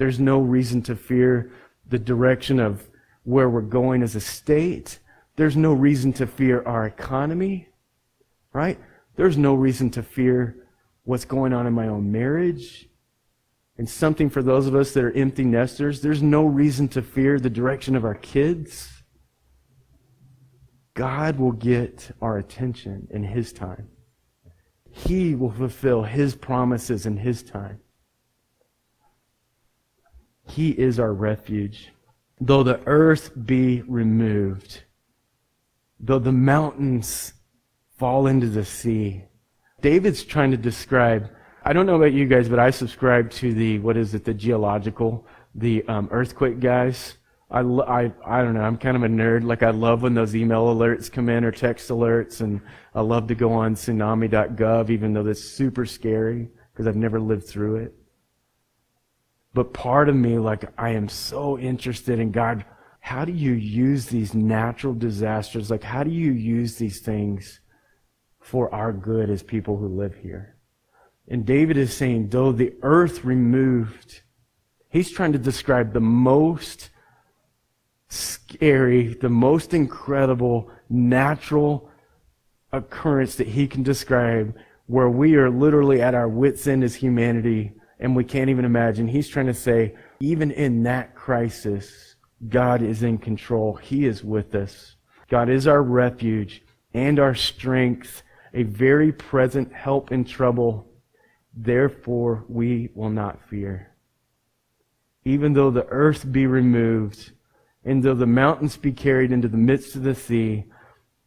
There's 0.01 0.19
no 0.19 0.41
reason 0.41 0.81
to 0.85 0.97
fear 0.97 1.53
the 1.87 1.99
direction 1.99 2.59
of 2.59 2.89
where 3.25 3.51
we're 3.51 3.61
going 3.61 4.03
as 4.03 4.17
a 4.17 4.21
state. 4.21 4.99
There's 5.37 5.59
no 5.59 5.75
reason 5.75 6.15
to 6.15 6.27
fear 6.27 6.63
our 6.63 6.87
economy, 6.87 7.69
right? 8.55 8.81
There's 9.17 9.37
no 9.37 9.53
reason 9.53 9.91
to 9.91 10.03
fear 10.03 10.67
what's 11.05 11.27
going 11.27 11.53
on 11.53 11.67
in 11.67 11.75
my 11.75 11.89
own 11.89 12.11
marriage. 12.11 12.89
And 13.77 13.87
something 13.87 14.31
for 14.31 14.43
those 14.43 14.67
of 14.67 14.75
us 14.75 14.93
that 14.95 15.05
are 15.05 15.13
empty 15.13 15.45
nesters, 15.45 16.01
there's 16.01 16.23
no 16.23 16.47
reason 16.47 16.89
to 16.89 17.03
fear 17.03 17.39
the 17.39 17.51
direction 17.51 17.95
of 17.95 18.03
our 18.03 18.15
kids. 18.15 19.03
God 20.95 21.39
will 21.39 21.53
get 21.53 22.11
our 22.23 22.39
attention 22.39 23.07
in 23.11 23.23
His 23.23 23.53
time. 23.53 23.91
He 24.91 25.35
will 25.35 25.53
fulfill 25.53 26.05
His 26.05 26.35
promises 26.35 27.05
in 27.05 27.19
His 27.19 27.43
time. 27.43 27.81
He 30.51 30.71
is 30.71 30.99
our 30.99 31.13
refuge. 31.13 31.93
Though 32.41 32.63
the 32.63 32.81
earth 32.87 33.31
be 33.47 33.83
removed, 33.83 34.83
though 36.01 36.19
the 36.19 36.33
mountains 36.33 37.35
fall 37.99 38.27
into 38.27 38.49
the 38.49 38.65
sea. 38.65 39.25
David's 39.81 40.25
trying 40.25 40.51
to 40.51 40.57
describe, 40.57 41.31
I 41.65 41.73
don't 41.73 41.87
know 41.87 41.97
about 41.97 42.15
you 42.15 42.27
guys, 42.27 42.49
but 42.49 42.59
I 42.59 42.71
subscribe 42.71 43.31
to 43.33 43.53
the, 43.55 43.79
what 43.79 43.97
is 43.97 44.15
it, 44.15 44.25
the 44.25 44.35
geological, 44.35 45.27
the 45.55 45.85
um, 45.87 46.09
earthquake 46.11 46.59
guys. 46.59 47.19
I, 47.51 47.61
I, 47.61 48.13
I 48.27 48.43
don't 48.43 48.55
know, 48.55 48.63
I'm 48.63 48.79
kind 48.79 48.97
of 48.97 49.03
a 49.05 49.09
nerd. 49.09 49.45
Like, 49.45 49.63
I 49.63 49.71
love 49.71 50.03
when 50.03 50.15
those 50.15 50.35
email 50.35 50.75
alerts 50.75 51.13
come 51.13 51.29
in 51.29 51.45
or 51.45 51.53
text 51.53 51.91
alerts, 51.91 52.41
and 52.41 52.61
I 52.95 53.03
love 53.03 53.29
to 53.29 53.35
go 53.35 53.53
on 53.53 53.75
tsunami.gov, 53.75 54.91
even 54.91 55.13
though 55.13 55.23
that's 55.23 55.45
super 55.45 55.87
scary 55.87 56.49
because 56.73 56.87
I've 56.87 56.97
never 56.97 57.21
lived 57.21 57.47
through 57.47 57.77
it. 57.77 57.95
But 59.53 59.73
part 59.73 60.09
of 60.09 60.17
me, 60.17 60.39
like, 60.39 60.65
I 60.79 60.91
am 60.91 61.09
so 61.09 61.59
interested 61.59 62.21
in 62.21 62.31
God. 62.31 62.65
How 63.01 63.25
do 63.25 63.33
you 63.33 63.53
use 63.53 64.07
these 64.07 64.35
natural 64.35 64.95
disasters? 64.95 65.71
Like, 65.71 65.83
how 65.83 66.05
do 66.05 66.11
you 66.11 66.33
use 66.33 66.77
these 66.77 67.01
things 67.01 67.61
for 68.39 68.73
our 68.73 68.93
good 68.93 69.29
as 69.29 69.43
people 69.43 69.77
who 69.77 69.89
live 69.89 70.15
here? 70.15 70.57
And 71.27 71.45
David 71.45 71.77
is 71.77 71.97
saying, 71.97 72.29
though 72.29 72.53
the 72.53 72.75
earth 72.83 73.25
removed, 73.25 74.23
he's 74.89 75.11
trying 75.11 75.33
to 75.33 75.39
describe 75.39 75.93
the 75.93 76.01
most 76.01 76.91
scary, 78.09 79.15
the 79.15 79.29
most 79.29 79.75
incredible 79.75 80.71
natural 80.89 81.91
occurrence 82.73 83.37
that 83.37 83.49
he 83.49 83.67
can 83.67 83.83
describe 83.83 84.55
where 84.87 85.09
we 85.09 85.37
are 85.37 85.51
literally 85.51 86.03
at 86.03 86.15
our 86.15 86.29
wits' 86.29 86.67
end 86.67 86.83
as 86.83 86.97
humanity 86.97 87.73
and 88.01 88.17
we 88.17 88.25
can't 88.25 88.51
even 88.51 88.65
imagine. 88.65 89.07
He's 89.07 89.29
trying 89.29 89.47
to 89.47 89.55
say, 89.55 89.95
even 90.21 90.51
in 90.51 90.83
that 90.85 91.15
crisis, 91.15 92.17
God 92.49 92.83
is 92.83 93.03
in 93.03 93.19
control. 93.19 93.75
He 93.75 94.07
is 94.07 94.25
with 94.25 94.55
us. 94.55 94.97
God 95.29 95.49
is 95.49 95.67
our 95.67 95.83
refuge 95.83 96.63
and 96.95 97.21
our 97.21 97.35
strength, 97.35 98.23
a 98.55 98.65
very 98.65 99.13
present 99.13 99.73
help 99.73 100.11
in 100.11 100.25
trouble. 100.25 100.89
Therefore, 101.55 102.45
we 102.49 102.89
will 102.95 103.11
not 103.11 103.39
fear. 103.49 103.95
Even 105.25 105.53
though 105.53 105.71
the 105.71 105.87
earth 105.87 106.33
be 106.33 106.47
removed, 106.47 107.33
and 107.85 108.03
though 108.03 108.15
the 108.15 108.27
mountains 108.27 108.77
be 108.77 108.93
carried 108.93 109.31
into 109.31 109.49
the 109.49 109.57
midst 109.57 109.95
of 109.95 110.03
the 110.03 110.15
sea, 110.15 110.65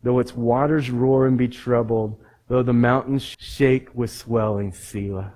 though 0.01 0.19
its 0.19 0.35
waters 0.35 0.89
roar 0.89 1.27
and 1.27 1.37
be 1.37 1.47
troubled, 1.47 2.19
though 2.47 2.63
the 2.63 2.73
mountains 2.73 3.35
shake 3.39 3.93
with 3.93 4.09
swelling, 4.09 4.73
Selah. 4.73 5.33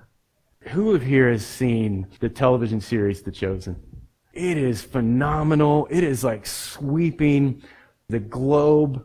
Who 0.68 0.94
of 0.94 1.02
here 1.02 1.30
has 1.30 1.46
seen 1.46 2.06
the 2.20 2.28
television 2.28 2.80
series 2.80 3.22
The 3.22 3.30
Chosen? 3.30 3.76
It 4.34 4.58
is 4.58 4.82
phenomenal. 4.82 5.88
It 5.90 6.04
is 6.04 6.22
like 6.22 6.44
sweeping 6.44 7.62
the 8.08 8.18
globe, 8.18 9.02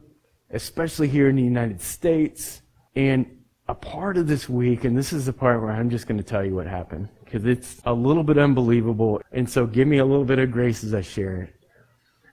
especially 0.49 1.07
here 1.07 1.29
in 1.29 1.37
the 1.37 1.43
United 1.43 1.79
States. 1.79 2.61
And 2.95 3.25
a 3.69 3.75
part 3.75 4.17
of 4.17 4.27
this 4.27 4.49
week, 4.49 4.83
and 4.83 4.97
this 4.97 5.13
is 5.13 5.25
the 5.25 5.31
part 5.31 5.61
where 5.61 5.71
I'm 5.71 5.89
just 5.89 6.05
going 6.05 6.17
to 6.17 6.23
tell 6.23 6.43
you 6.43 6.53
what 6.53 6.67
happened, 6.67 7.07
because 7.23 7.45
it's 7.45 7.81
a 7.85 7.93
little 7.93 8.23
bit 8.23 8.37
unbelievable. 8.37 9.21
And 9.31 9.49
so 9.49 9.65
give 9.65 9.87
me 9.87 9.99
a 9.99 10.05
little 10.05 10.25
bit 10.25 10.39
of 10.39 10.51
grace 10.51 10.83
as 10.83 10.93
I 10.93 11.01
share 11.01 11.43
it. 11.43 11.55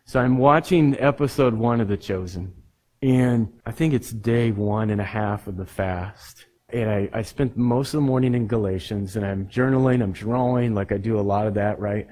So 0.07 0.19
I'm 0.19 0.39
watching 0.39 0.99
episode 0.99 1.55
one 1.55 1.81
of 1.81 1.87
The 1.87 1.97
Chosen. 1.97 2.53
And 3.01 3.53
I 3.65 3.71
think 3.71 3.95
it's 3.95 4.11
day 4.11 4.51
one 4.51 4.91
and 4.91 5.01
a 5.01 5.05
half 5.05 5.47
of 5.47 5.57
the 5.57 5.67
fast 5.67 6.47
and 6.73 6.91
I, 6.91 7.09
I 7.13 7.23
spent 7.23 7.57
most 7.57 7.95
of 7.95 7.99
the 7.99 8.07
morning 8.07 8.35
in 8.35 8.47
Galatians 8.47 9.17
and 9.17 9.25
I'm 9.25 9.47
journaling, 9.47 10.03
I'm 10.03 10.13
drawing, 10.13 10.75
like 10.75 10.93
I 10.93 10.97
do 10.97 11.19
a 11.19 11.23
lot 11.23 11.47
of 11.47 11.55
that, 11.55 11.79
right? 11.79 12.07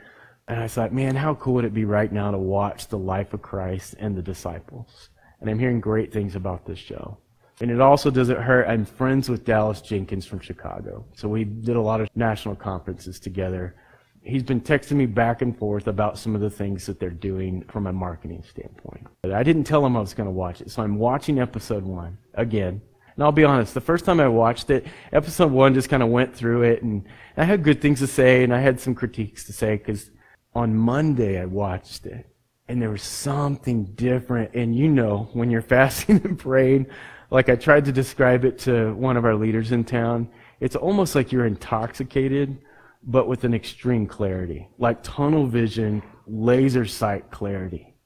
And 0.49 0.61
I 0.61 0.69
thought, 0.69 0.93
man, 0.93 1.15
how 1.15 1.35
cool 1.35 1.55
would 1.55 1.65
it 1.65 1.75
be 1.75 1.85
right 1.85 2.11
now 2.11 2.31
to 2.31 2.39
watch 2.39 2.89
the 2.89 2.99
life 2.99 3.35
of 3.35 3.43
Christ 3.43 3.95
and 3.99 4.17
the 4.17 4.23
disciples? 4.23 5.11
And 5.41 5.51
I'm 5.51 5.59
hearing 5.59 5.81
great 5.81 6.13
things 6.13 6.37
about 6.37 6.65
this 6.65 6.79
show. 6.79 7.19
And 7.61 7.71
it 7.71 7.81
also 7.81 8.11
doesn't 8.11 8.41
hurt. 8.41 8.69
I'm 8.69 8.85
friends 8.85 9.29
with 9.29 9.45
Dallas 9.45 9.81
Jenkins 9.81 10.25
from 10.25 10.41
Chicago. 10.41 11.05
So 11.15 11.29
we 11.29 11.45
did 11.45 11.77
a 11.77 11.81
lot 11.81 12.01
of 12.01 12.09
national 12.15 12.55
conferences 12.55 13.19
together. 13.19 13.75
He's 14.23 14.43
been 14.43 14.61
texting 14.61 14.93
me 14.93 15.07
back 15.07 15.43
and 15.43 15.57
forth 15.57 15.87
about 15.87 16.19
some 16.19 16.35
of 16.35 16.41
the 16.41 16.51
things 16.51 16.87
that 16.87 17.01
they're 17.01 17.11
doing 17.11 17.65
from 17.69 17.87
a 17.87 17.93
marketing 17.93 18.45
standpoint. 18.49 19.07
But 19.23 19.33
I 19.33 19.43
didn't 19.43 19.65
tell 19.65 19.85
him 19.85 19.97
I 19.97 20.01
was 20.01 20.15
going 20.15 20.29
to 20.29 20.33
watch 20.33 20.61
it. 20.61 20.71
So 20.71 20.83
I'm 20.83 20.99
watching 20.99 21.41
episode 21.41 21.85
one 21.85 22.19
again. 22.35 22.81
And 23.19 23.25
I'll 23.25 23.33
be 23.33 23.43
honest, 23.43 23.75
the 23.75 23.81
first 23.81 24.05
time 24.05 24.21
I 24.21 24.29
watched 24.29 24.71
it, 24.71 24.87
episode 25.13 25.51
one 25.51 25.75
just 25.75 25.89
kind 25.89 26.05
of 26.05 26.09
went 26.09 26.37
through 26.37 26.63
it, 26.63 26.85
and 26.85 27.05
I 27.37 27.43
had 27.43 27.65
good 27.65 27.81
things 27.83 27.99
to 27.99 28.07
say, 28.07 28.45
and 28.45 28.55
I 28.55 28.61
had 28.61 28.79
some 28.79 28.95
critiques 28.95 29.43
to 29.47 29.53
say, 29.53 29.77
because 29.77 30.13
on 30.55 30.77
Monday 30.77 31.41
I 31.41 31.45
watched 31.47 32.07
it, 32.07 32.29
and 32.69 32.81
there 32.81 32.91
was 32.91 33.03
something 33.03 33.87
different. 33.97 34.55
And 34.55 34.73
you 34.73 34.87
know, 34.87 35.31
when 35.33 35.51
you're 35.51 35.63
fasting 35.75 36.21
and 36.23 36.39
praying, 36.39 36.87
like 37.33 37.49
I 37.49 37.57
tried 37.57 37.87
to 37.87 37.93
describe 37.93 38.45
it 38.45 38.57
to 38.61 38.95
one 38.95 39.17
of 39.17 39.25
our 39.25 39.35
leaders 39.35 39.73
in 39.73 39.83
town, 39.83 40.29
it's 40.61 40.77
almost 40.77 41.17
like 41.17 41.33
you're 41.33 41.45
intoxicated, 41.45 42.57
but 43.03 43.27
with 43.27 43.43
an 43.43 43.53
extreme 43.53 44.07
clarity, 44.07 44.69
like 44.79 45.03
tunnel 45.03 45.49
vision, 45.49 46.05
laser 46.29 46.87
sight 46.87 47.33
clarity. 47.33 47.97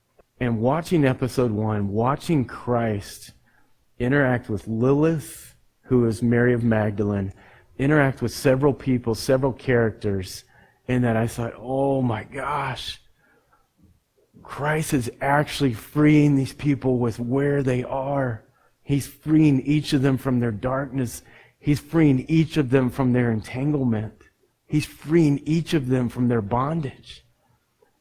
And 0.41 0.59
watching 0.59 1.05
episode 1.05 1.51
one, 1.51 1.89
watching 1.89 2.47
Christ 2.47 3.33
interact 3.99 4.49
with 4.49 4.67
Lilith, 4.67 5.55
who 5.83 6.07
is 6.07 6.23
Mary 6.23 6.53
of 6.53 6.65
Magdalene, 6.65 7.33
interact 7.79 8.23
with 8.23 8.33
several 8.33 8.73
people, 8.73 9.15
several 9.15 9.53
characters, 9.53 10.45
and 10.89 11.05
that 11.05 11.17
I 11.17 11.27
thought, 11.27 11.55
oh 11.57 12.03
my 12.03 12.25
gosh, 12.25 13.01
Christ 14.43 14.93
is 14.93 15.11
actually 15.21 15.75
freeing 15.75 16.35
these 16.35 16.53
people 16.53 16.99
with 16.99 17.19
where 17.19 17.63
they 17.63 17.85
are. 17.85 18.45
He's 18.83 19.07
freeing 19.07 19.61
each 19.61 19.93
of 19.93 20.03
them 20.03 20.19
from 20.19 20.41
their 20.41 20.51
darkness. 20.51 21.23
He's 21.59 21.81
freeing 21.81 22.27
each 22.29 22.57
of 22.57 22.71
them 22.71 22.91
from 22.91 23.13
their 23.13 23.31
entanglement. 23.31 24.15
He's 24.67 24.87
freeing 24.87 25.39
each 25.45 25.75
of 25.75 25.89
them 25.89 26.09
from 26.09 26.29
their 26.29 26.43
bondage. 26.43 27.25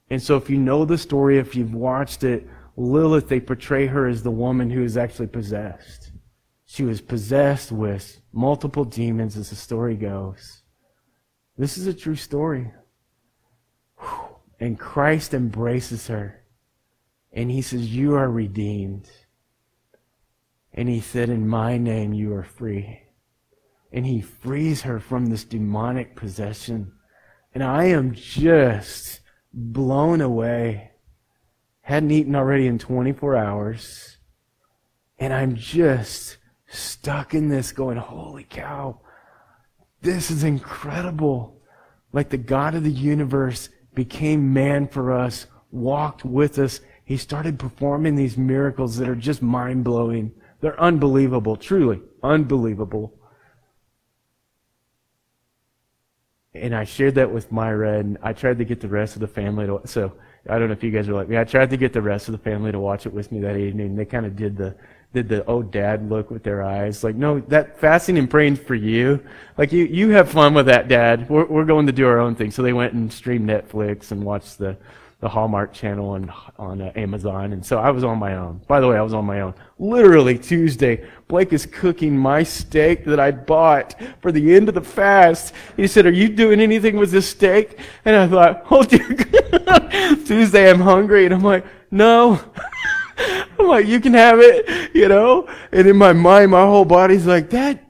And 0.10 0.21
so 0.21 0.36
if 0.36 0.50
you 0.50 0.57
know 0.57 0.83
the 0.83 0.98
story, 0.98 1.38
if 1.38 1.55
you've 1.55 1.74
watched 1.74 2.24
it, 2.24 2.48
Lilith, 2.78 3.28
they 3.28 3.40
portray 3.40 3.88
her 3.88 4.08
as 4.08 4.24
the 4.24 4.32
woman 4.32 4.70
who 4.70 4.84
is 4.84 4.98
actually 4.98 5.28
possessed. 5.28 6.12
She 6.66 6.84
was 6.84 7.01
possessed 7.01 7.72
with 7.72 8.22
multiple 8.32 8.86
demons, 8.86 9.36
as 9.36 9.50
the 9.50 9.56
story 9.56 9.96
goes. 9.96 10.62
This 11.58 11.78
is 11.78 11.86
a 11.86 11.94
true 11.94 12.16
story. 12.16 12.72
And 14.60 14.80
Christ 14.80 15.34
embraces 15.34 16.08
her. 16.08 16.44
And 17.34 17.51
he 17.51 17.62
says, 17.62 17.94
You 17.94 18.16
are 18.16 18.30
redeemed. 18.30 19.10
And 20.74 20.88
he 20.88 21.01
said, 21.01 21.30
In 21.30 21.48
my 21.48 21.78
name 21.78 22.13
you 22.13 22.34
are 22.34 22.44
free. 22.44 23.01
And 23.92 24.06
he 24.06 24.22
frees 24.22 24.84
her 24.84 25.00
from 25.00 25.25
this 25.25 25.44
demonic 25.44 26.16
possession. 26.16 26.94
And 27.54 27.63
I 27.63 27.86
am 27.86 28.13
just 28.13 29.20
blown 29.54 30.22
away. 30.22 30.90
Hadn't 31.82 32.12
eaten 32.12 32.36
already 32.36 32.68
in 32.68 32.80
24 32.80 33.36
hours. 33.36 34.18
And 35.20 35.34
I'm 35.34 35.56
just 35.56 36.38
stuck 36.68 37.34
in 37.34 37.50
this 37.50 37.72
going, 37.72 37.98
Holy 37.98 38.44
cow, 38.44 39.00
this 40.02 40.32
is 40.32 40.44
incredible. 40.44 41.62
Like 42.14 42.30
the 42.30 42.38
God 42.38 42.76
of 42.76 42.84
the 42.84 42.92
universe 42.92 43.70
became 43.94 44.54
man 44.54 44.88
for 44.88 45.12
us, 45.12 45.48
walked 45.72 46.26
with 46.26 46.60
us. 46.60 46.82
He 47.04 47.18
started 47.18 47.60
performing 47.60 48.16
these 48.16 48.38
miracles 48.38 48.98
that 48.98 49.10
are 49.10 49.16
just 49.16 49.42
mind 49.42 49.84
blowing. 49.84 50.32
They're 50.60 50.80
unbelievable, 50.80 51.56
truly 51.56 52.02
unbelievable. 52.24 53.14
And 56.54 56.76
I 56.76 56.84
shared 56.84 57.16
that 57.16 57.32
with 57.32 57.52
Myra, 57.52 58.00
and 58.00 58.18
I 58.22 58.34
tried 58.34 58.58
to 58.58 58.66
get 58.66 58.82
the 58.82 58.88
rest 58.88 59.16
of 59.16 59.22
the 59.22 59.28
family 59.28 59.66
to. 59.68 59.82
So 59.86 60.14
I 60.50 60.57
don't 60.57 60.67
know 60.67 60.74
if 60.74 60.83
you 60.83 60.91
guys 60.91 61.07
are 61.07 61.13
like 61.13 61.29
me. 61.29 61.38
I 61.38 61.43
tried 61.43 61.69
to 61.69 61.77
get 61.77 61.93
the 61.93 62.01
rest 62.01 62.27
of 62.27 62.31
the 62.31 62.38
family 62.38 62.71
to 62.71 62.79
watch 62.79 63.05
it 63.05 63.13
with 63.13 63.31
me 63.31 63.39
that 63.41 63.57
evening. 63.57 63.95
They 63.95 64.05
kind 64.05 64.25
of 64.25 64.36
did 64.36 64.57
the 64.57 64.75
did 65.13 65.27
the 65.27 65.45
oh 65.45 65.62
dad 65.62 66.10
look 66.10 66.31
with 66.31 66.41
their 66.41 66.63
eyes 66.63 67.03
like 67.03 67.15
no 67.15 67.39
that 67.41 67.77
fasting 67.79 68.17
and 68.17 68.29
praying 68.29 68.55
for 68.55 68.75
you 68.75 69.21
like 69.57 69.74
you 69.74 69.83
you 69.83 70.10
have 70.12 70.29
fun 70.29 70.53
with 70.53 70.65
that 70.65 70.88
dad 70.88 71.29
we're 71.29 71.45
we're 71.48 71.65
going 71.65 71.86
to 71.86 71.91
do 71.91 72.07
our 72.07 72.17
own 72.17 72.33
thing 72.33 72.50
so 72.50 72.62
they 72.62 72.71
went 72.71 72.93
and 72.93 73.12
streamed 73.12 73.50
Netflix 73.50 74.12
and 74.12 74.24
watched 74.24 74.57
the 74.57 74.77
the 75.22 75.30
Hallmark 75.30 75.72
channel 75.72 76.10
on 76.10 76.34
on 76.58 76.82
uh, 76.82 76.92
Amazon, 76.96 77.54
and 77.54 77.63
so 77.63 77.78
I 77.78 77.92
was 77.92 78.04
on 78.04 78.18
my 78.18 78.36
own. 78.36 78.60
By 78.68 78.80
the 78.80 78.88
way, 78.88 78.98
I 78.98 79.01
was 79.01 79.13
on 79.13 79.24
my 79.24 79.42
own. 79.42 79.54
Literally 79.78 80.38
Tuesday, 80.38 81.08
Blake 81.28 81.54
is 81.54 81.68
cooking 81.68 82.18
my 82.18 82.42
steak 82.42 83.06
that 83.06 83.20
I 83.20 83.30
bought 83.30 83.96
for 84.20 84.32
the 84.32 84.56
end 84.56 84.68
of 84.68 84.75
the 84.75 84.82
fast. 84.82 85.54
He 85.78 85.86
said, 85.86 86.08
"Are 86.08 86.12
you 86.12 86.28
doing 86.28 86.60
anything 86.60 86.98
with 86.98 87.12
this 87.12 87.30
steak?" 87.30 87.80
And 88.04 88.16
I 88.16 88.28
thought, 88.28 88.66
"Oh 88.72 88.84
dear. 88.84 89.08
Tuesday, 90.25 90.70
I'm 90.70 90.82
hungry," 90.82 91.25
and 91.25 91.34
I'm 91.34 91.44
like, 91.44 91.66
"No." 91.92 92.42
I'm 93.60 93.68
like, 93.68 93.86
"You 93.86 94.00
can 94.00 94.16
have 94.16 94.40
it," 94.40 94.96
you 94.96 95.08
know. 95.08 95.48
And 95.72 95.88
in 95.88 95.98
my 95.98 96.13
mind, 96.13 96.50
my 96.51 96.63
whole 96.63 96.86
body's 96.86 97.28
like, 97.28 97.51
"That 97.51 97.84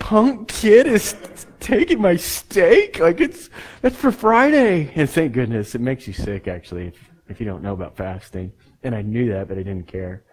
punk 0.00 0.48
kid 0.48 0.88
is 0.88 1.14
taking 1.62 2.00
my 2.00 2.16
steak? 2.16 2.98
Like 2.98 3.20
it's 3.20 3.48
that's 3.80 3.96
for 3.96 4.12
Friday. 4.12 4.92
And 4.94 5.08
thank 5.08 5.32
goodness, 5.32 5.74
it 5.74 5.80
makes 5.80 6.06
you 6.06 6.12
sick 6.12 6.48
actually 6.48 6.88
if, 6.88 7.10
if 7.28 7.40
you 7.40 7.46
don't 7.46 7.62
know 7.62 7.72
about 7.72 7.96
fasting. 7.96 8.52
And 8.82 8.94
I 8.94 9.02
knew 9.02 9.30
that, 9.32 9.48
but 9.48 9.56
I 9.56 9.62
didn't 9.62 9.86
care. 9.86 10.24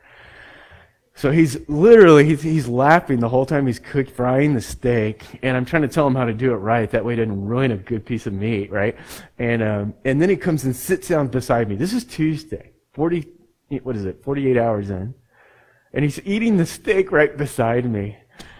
So 1.16 1.32
he's 1.32 1.68
literally 1.70 2.26
he's, 2.26 2.42
he's 2.42 2.68
laughing 2.68 3.20
the 3.20 3.30
whole 3.30 3.46
time 3.46 3.68
he's 3.68 3.80
cooked 3.80 4.12
frying 4.12 4.54
the 4.54 4.62
steak, 4.62 5.26
and 5.44 5.56
I'm 5.56 5.66
trying 5.66 5.82
to 5.82 5.88
tell 5.88 6.08
him 6.08 6.16
how 6.16 6.26
to 6.26 6.34
do 6.34 6.52
it 6.54 6.58
right. 6.58 6.90
That 6.90 7.04
way, 7.04 7.14
he 7.14 7.18
doesn't 7.18 7.46
ruin 7.46 7.72
a 7.72 7.78
good 7.78 8.06
piece 8.06 8.26
of 8.26 8.34
meat, 8.34 8.72
right? 8.72 8.98
And 9.38 9.62
um, 9.62 9.94
and 10.06 10.22
then 10.22 10.30
he 10.30 10.38
comes 10.38 10.64
and 10.64 10.76
sits 10.76 11.10
down 11.10 11.28
beside 11.28 11.68
me. 11.68 11.76
This 11.76 11.92
is 11.94 12.06
Tuesday, 12.06 12.72
forty 12.94 13.28
what 13.84 13.96
is 13.96 14.06
it, 14.06 14.24
48 14.24 14.58
hours 14.58 14.90
in, 14.90 15.14
and 15.94 16.04
he's 16.04 16.20
eating 16.26 16.58
the 16.58 16.66
steak 16.66 17.12
right 17.12 17.36
beside 17.38 17.86
me. 17.86 18.18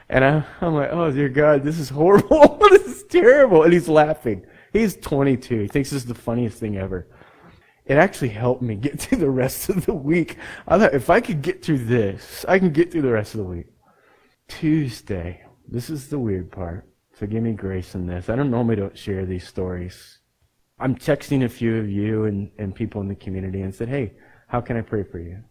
And 0.10 0.26
I, 0.26 0.44
I'm 0.62 0.74
like, 0.74 0.90
oh 0.92 1.12
dear 1.12 1.30
God, 1.30 1.64
this 1.64 1.78
is 1.78 1.90
horrible. 1.90 2.58
this 2.70 2.86
is 2.88 3.04
terrible. 3.04 3.64
And 3.64 3.74
he's 3.74 3.88
laughing. 3.88 4.46
He's 4.74 4.96
22. 4.98 5.62
He 5.62 5.68
thinks 5.68 5.90
this 5.90 6.04
is 6.04 6.08
the 6.08 6.16
funniest 6.16 6.58
thing 6.58 6.78
ever. 6.78 7.08
It 7.86 7.98
actually 7.98 8.30
helped 8.30 8.62
me 8.62 8.76
get 8.76 9.00
through 9.02 9.20
the 9.20 9.30
rest 9.30 9.70
of 9.70 9.86
the 9.86 9.94
week. 9.94 10.38
I 10.68 10.78
thought 10.78 10.94
if 10.94 11.10
I 11.10 11.22
could 11.22 11.42
get 11.42 11.64
through 11.64 11.86
this, 11.86 12.46
I 12.48 12.60
can 12.60 12.72
get 12.72 12.92
through 12.92 13.04
the 13.04 13.12
rest 13.12 13.36
of 13.36 13.40
the 13.40 13.46
week. 13.46 13.68
Tuesday. 14.48 15.44
This 15.68 15.90
is 15.90 16.08
the 16.08 16.18
weird 16.18 16.52
part. 16.52 16.88
So 17.14 17.28
give 17.28 17.44
me 17.44 17.52
grace 17.52 17.96
in 17.96 18.08
this. 18.08 18.30
I 18.30 18.36
don't 18.36 18.50
normally 18.50 18.78
don't 18.78 18.98
share 18.98 19.26
these 19.26 19.48
stories. 19.48 20.20
I'm 20.80 20.96
texting 20.96 21.44
a 21.44 21.50
few 21.50 21.78
of 21.78 21.90
you 21.90 22.26
and, 22.26 22.50
and 22.58 22.74
people 22.74 23.02
in 23.02 23.10
the 23.10 23.16
community 23.16 23.62
and 23.62 23.76
said, 23.76 23.90
hey, 23.90 24.14
how 24.48 24.62
can 24.62 24.78
I 24.78 24.82
pray 24.82 25.04
for 25.04 25.20
you? 25.20 25.44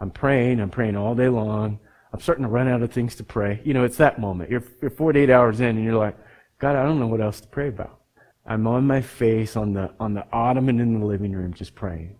I'm 0.00 0.10
praying. 0.10 0.60
I'm 0.60 0.70
praying 0.70 0.96
all 0.96 1.14
day 1.14 1.28
long. 1.28 1.80
I'm 2.16 2.22
starting 2.22 2.44
to 2.44 2.48
run 2.48 2.66
out 2.66 2.80
of 2.80 2.90
things 2.90 3.14
to 3.16 3.24
pray. 3.24 3.60
You 3.62 3.74
know, 3.74 3.84
it's 3.84 3.98
that 3.98 4.18
moment. 4.18 4.48
You're, 4.50 4.64
you're 4.80 4.90
48 4.90 5.28
hours 5.28 5.60
in 5.60 5.76
and 5.76 5.84
you're 5.84 5.92
like, 5.92 6.16
God, 6.58 6.74
I 6.74 6.82
don't 6.82 6.98
know 6.98 7.08
what 7.08 7.20
else 7.20 7.42
to 7.42 7.48
pray 7.48 7.68
about. 7.68 8.00
I'm 8.46 8.66
on 8.66 8.86
my 8.86 9.02
face 9.02 9.54
on 9.54 9.74
the, 9.74 9.92
on 10.00 10.14
the 10.14 10.24
ottoman 10.32 10.80
in 10.80 10.98
the 10.98 11.04
living 11.04 11.32
room 11.32 11.52
just 11.52 11.74
praying. 11.74 12.16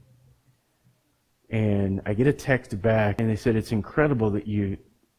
And 1.49 2.03
I 2.05 2.13
get 2.13 2.27
a 2.27 2.33
text 2.35 2.79
back 2.83 3.23
and 3.23 3.31
they 3.31 3.37
said, 3.37 3.57
it's 3.57 3.73
incredible 3.73 4.29
that 4.33 4.47
you, 4.47 4.77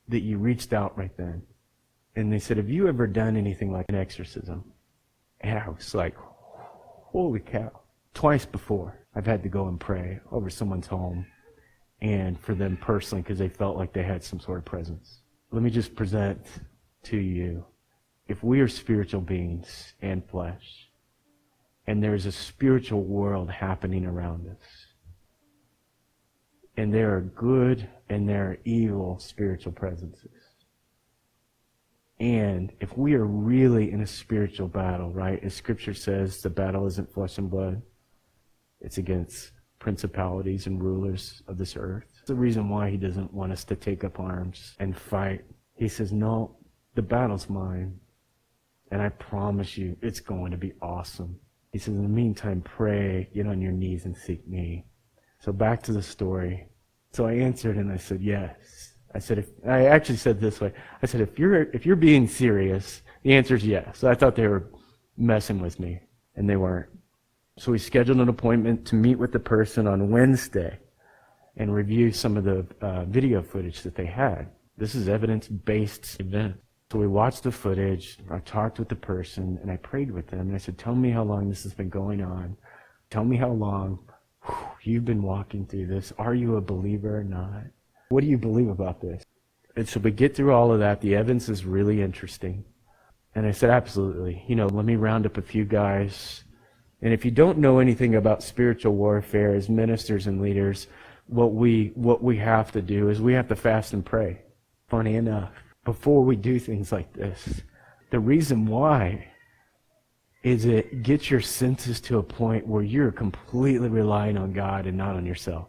that 0.09 0.19
you 0.19 0.37
reached 0.37 0.73
out 0.73 0.95
right 0.95 1.17
then. 1.17 1.41
And 2.15 2.31
they 2.31 2.37
said, 2.37 2.57
have 2.57 2.69
you 2.69 2.87
ever 2.87 3.07
done 3.07 3.35
anything 3.35 3.71
like 3.71 3.87
an 3.89 3.95
exorcism? 3.95 4.63
And 5.41 5.57
I 5.57 5.69
was 5.69 5.95
like, 5.95 6.15
holy 7.11 7.39
cow. 7.39 7.71
Twice 8.13 8.45
before 8.45 9.07
I've 9.15 9.25
had 9.25 9.41
to 9.41 9.49
go 9.49 9.69
and 9.69 9.79
pray 9.79 10.19
over 10.31 10.51
someone's 10.51 10.85
home 10.85 11.25
and 12.01 12.39
for 12.39 12.53
them 12.53 12.77
personally 12.77 13.21
because 13.21 13.39
they 13.39 13.49
felt 13.49 13.77
like 13.77 13.93
they 13.93 14.03
had 14.03 14.23
some 14.23 14.39
sort 14.39 14.59
of 14.59 14.65
presence. 14.65 15.21
Let 15.51 15.63
me 15.63 15.69
just 15.69 15.95
present 15.95 16.39
to 17.03 17.17
you 17.17 17.65
if 18.27 18.43
we 18.43 18.59
are 18.59 18.67
spiritual 18.67 19.21
beings 19.21 19.93
and 20.01 20.27
flesh, 20.29 20.89
and 21.87 22.03
there's 22.03 22.25
a 22.25 22.31
spiritual 22.31 23.03
world 23.03 23.49
happening 23.49 24.05
around 24.05 24.47
us, 24.49 24.87
and 26.75 26.93
there 26.93 27.15
are 27.15 27.21
good 27.21 27.87
and 28.09 28.27
there 28.27 28.51
are 28.51 28.57
evil 28.65 29.19
spiritual 29.19 29.71
presences. 29.71 30.31
And 32.19 32.71
if 32.79 32.97
we 32.97 33.13
are 33.13 33.25
really 33.25 33.91
in 33.91 34.01
a 34.01 34.07
spiritual 34.07 34.67
battle, 34.67 35.11
right, 35.11 35.41
as 35.43 35.53
scripture 35.53 35.93
says, 35.93 36.41
the 36.41 36.49
battle 36.49 36.87
isn't 36.87 37.13
flesh 37.13 37.37
and 37.37 37.49
blood, 37.49 37.81
it's 38.81 38.97
against 38.97 39.51
principalities 39.79 40.67
and 40.67 40.81
rulers 40.81 41.41
of 41.47 41.57
this 41.57 41.75
earth. 41.77 42.05
It's 42.19 42.27
the 42.27 42.35
reason 42.35 42.69
why 42.69 42.89
he 42.89 42.97
doesn't 42.97 43.33
want 43.33 43.51
us 43.51 43.63
to 43.65 43.75
take 43.75 44.03
up 44.03 44.19
arms 44.19 44.75
and 44.79 44.97
fight. 44.97 45.45
He 45.75 45.87
says, 45.87 46.11
No, 46.11 46.55
the 46.95 47.01
battle's 47.01 47.49
mine. 47.49 47.99
And 48.91 49.01
I 49.01 49.09
promise 49.09 49.77
you, 49.77 49.97
it's 50.01 50.19
going 50.19 50.51
to 50.51 50.57
be 50.57 50.73
awesome. 50.81 51.39
He 51.71 51.79
says, 51.79 51.95
In 51.95 52.03
the 52.03 52.09
meantime, 52.09 52.61
pray, 52.61 53.29
get 53.33 53.47
on 53.47 53.61
your 53.61 53.71
knees 53.71 54.05
and 54.05 54.15
seek 54.15 54.47
me. 54.47 54.85
So 55.39 55.51
back 55.51 55.83
to 55.83 55.93
the 55.93 56.01
story. 56.01 56.67
So 57.11 57.27
I 57.27 57.33
answered 57.33 57.77
and 57.77 57.91
I 57.91 57.97
said, 57.97 58.21
Yes. 58.21 58.93
I 59.15 59.19
said, 59.19 59.39
if, 59.39 59.47
I 59.65 59.85
actually 59.85 60.17
said 60.17 60.39
this 60.39 60.59
way. 60.59 60.73
I 61.01 61.05
said, 61.05 61.21
if 61.21 61.39
you're, 61.39 61.63
if 61.71 61.85
you're 61.85 61.95
being 61.95 62.27
serious, 62.27 63.01
the 63.23 63.33
answer 63.33 63.55
is 63.55 63.65
yes. 63.65 63.99
So 63.99 64.09
I 64.09 64.15
thought 64.15 64.35
they 64.35 64.47
were 64.47 64.69
messing 65.17 65.59
with 65.59 65.79
me, 65.79 65.99
and 66.35 66.47
they 66.47 66.55
weren't. 66.55 66.89
So 67.57 67.71
we 67.71 67.79
scheduled 67.79 68.19
an 68.19 68.29
appointment 68.29 68.85
to 68.87 68.95
meet 68.95 69.17
with 69.17 69.31
the 69.31 69.39
person 69.39 69.87
on 69.87 70.11
Wednesday 70.11 70.77
and 71.55 71.73
review 71.73 72.11
some 72.11 72.37
of 72.37 72.43
the 72.43 72.65
uh, 72.81 73.05
video 73.05 73.41
footage 73.41 73.81
that 73.81 73.95
they 73.95 74.05
had. 74.05 74.47
This 74.77 74.93
is 74.93 75.09
evidence-based 75.09 76.19
event. 76.19 76.57
So 76.91 76.99
we 76.99 77.07
watched 77.07 77.43
the 77.43 77.51
footage. 77.51 78.19
I 78.29 78.39
talked 78.39 78.77
with 78.77 78.89
the 78.89 78.95
person 78.95 79.57
and 79.61 79.71
I 79.71 79.77
prayed 79.77 80.11
with 80.11 80.27
them. 80.27 80.41
And 80.41 80.55
I 80.55 80.59
said, 80.59 80.77
tell 80.77 80.93
me 80.93 81.09
how 81.09 81.23
long 81.23 81.49
this 81.49 81.63
has 81.63 81.73
been 81.73 81.89
going 81.89 82.21
on. 82.21 82.55
Tell 83.09 83.25
me 83.25 83.37
how 83.37 83.49
long 83.49 83.99
you've 84.83 85.05
been 85.05 85.23
walking 85.23 85.65
through 85.65 85.87
this. 85.87 86.13
Are 86.19 86.35
you 86.35 86.57
a 86.57 86.61
believer 86.61 87.19
or 87.19 87.23
not? 87.23 87.63
What 88.09 88.21
do 88.21 88.27
you 88.27 88.37
believe 88.37 88.69
about 88.69 89.01
this? 89.01 89.23
And 89.75 89.89
so 89.89 89.99
we 89.99 90.11
get 90.11 90.35
through 90.35 90.53
all 90.53 90.71
of 90.71 90.79
that. 90.79 91.01
The 91.01 91.15
evidence 91.15 91.49
is 91.49 91.65
really 91.65 92.03
interesting. 92.03 92.65
And 93.33 93.47
I 93.47 93.51
said, 93.51 93.71
absolutely. 93.71 94.43
You 94.47 94.55
know, 94.55 94.67
let 94.67 94.85
me 94.85 94.95
round 94.95 95.25
up 95.25 95.37
a 95.37 95.41
few 95.41 95.65
guys 95.65 96.43
and 97.01 97.13
if 97.13 97.23
you 97.23 97.31
don't 97.31 97.59
know 97.59 97.79
anything 97.79 98.15
about 98.15 98.41
spiritual 98.41 98.93
warfare 98.93 99.53
as 99.53 99.69
ministers 99.69 100.27
and 100.27 100.41
leaders, 100.41 100.87
what 101.27 101.53
we, 101.53 101.91
what 101.95 102.23
we 102.23 102.37
have 102.37 102.71
to 102.71 102.81
do 102.81 103.09
is 103.09 103.21
we 103.21 103.33
have 103.33 103.47
to 103.49 103.55
fast 103.55 103.93
and 103.93 104.05
pray. 104.05 104.41
Funny 104.89 105.15
enough, 105.15 105.51
before 105.85 106.23
we 106.23 106.35
do 106.35 106.59
things 106.59 106.91
like 106.91 107.11
this. 107.13 107.61
The 108.09 108.19
reason 108.19 108.65
why 108.65 109.27
is 110.43 110.65
it 110.65 111.03
gets 111.03 111.29
your 111.29 111.41
senses 111.41 111.99
to 111.99 112.19
a 112.19 112.23
point 112.23 112.65
where 112.65 112.83
you're 112.83 113.11
completely 113.11 113.89
relying 113.89 114.37
on 114.37 114.53
God 114.53 114.85
and 114.85 114.97
not 114.97 115.15
on 115.15 115.25
yourself. 115.25 115.67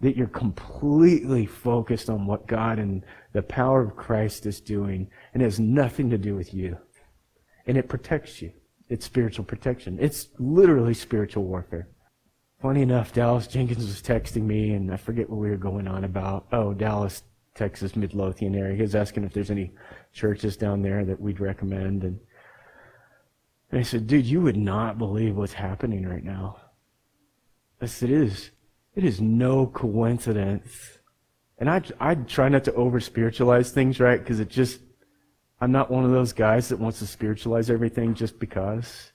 That 0.00 0.16
you're 0.16 0.26
completely 0.26 1.46
focused 1.46 2.10
on 2.10 2.26
what 2.26 2.46
God 2.46 2.78
and 2.78 3.04
the 3.32 3.42
power 3.42 3.82
of 3.82 3.96
Christ 3.96 4.46
is 4.46 4.60
doing 4.60 5.08
and 5.32 5.42
has 5.42 5.60
nothing 5.60 6.10
to 6.10 6.18
do 6.18 6.34
with 6.34 6.52
you. 6.52 6.76
And 7.66 7.76
it 7.76 7.88
protects 7.88 8.42
you. 8.42 8.52
It's 8.90 9.06
spiritual 9.06 9.44
protection. 9.44 9.98
It's 10.00 10.28
literally 10.38 10.94
spiritual 10.94 11.44
warfare. 11.44 11.88
Funny 12.60 12.82
enough, 12.82 13.12
Dallas 13.12 13.46
Jenkins 13.46 13.86
was 13.86 14.02
texting 14.02 14.42
me, 14.42 14.72
and 14.72 14.92
I 14.92 14.96
forget 14.96 15.30
what 15.30 15.38
we 15.38 15.48
were 15.48 15.56
going 15.56 15.86
on 15.86 16.04
about. 16.04 16.48
Oh, 16.52 16.74
Dallas, 16.74 17.22
Texas, 17.54 17.94
Midlothian 17.94 18.56
area. 18.56 18.74
He 18.74 18.82
was 18.82 18.96
asking 18.96 19.24
if 19.24 19.32
there's 19.32 19.50
any 19.50 19.70
churches 20.12 20.56
down 20.56 20.82
there 20.82 21.04
that 21.04 21.20
we'd 21.20 21.38
recommend. 21.38 22.02
And, 22.02 22.18
and 23.70 23.78
I 23.78 23.82
said, 23.82 24.08
dude, 24.08 24.26
you 24.26 24.40
would 24.40 24.56
not 24.56 24.98
believe 24.98 25.36
what's 25.36 25.52
happening 25.52 26.06
right 26.06 26.24
now. 26.24 26.56
I 27.80 27.86
said, 27.86 28.10
it 28.10 28.22
is, 28.22 28.50
it 28.96 29.04
is 29.04 29.20
no 29.20 29.68
coincidence. 29.68 30.98
And 31.58 31.70
I, 31.70 31.82
I 32.00 32.16
try 32.16 32.48
not 32.48 32.64
to 32.64 32.74
over 32.74 32.98
spiritualize 32.98 33.70
things, 33.70 34.00
right? 34.00 34.18
Because 34.18 34.40
it 34.40 34.48
just, 34.48 34.80
I'm 35.60 35.72
not 35.72 35.90
one 35.90 36.04
of 36.04 36.10
those 36.10 36.32
guys 36.32 36.68
that 36.68 36.78
wants 36.78 37.00
to 37.00 37.06
spiritualize 37.06 37.68
everything 37.68 38.14
just 38.14 38.38
because. 38.38 39.12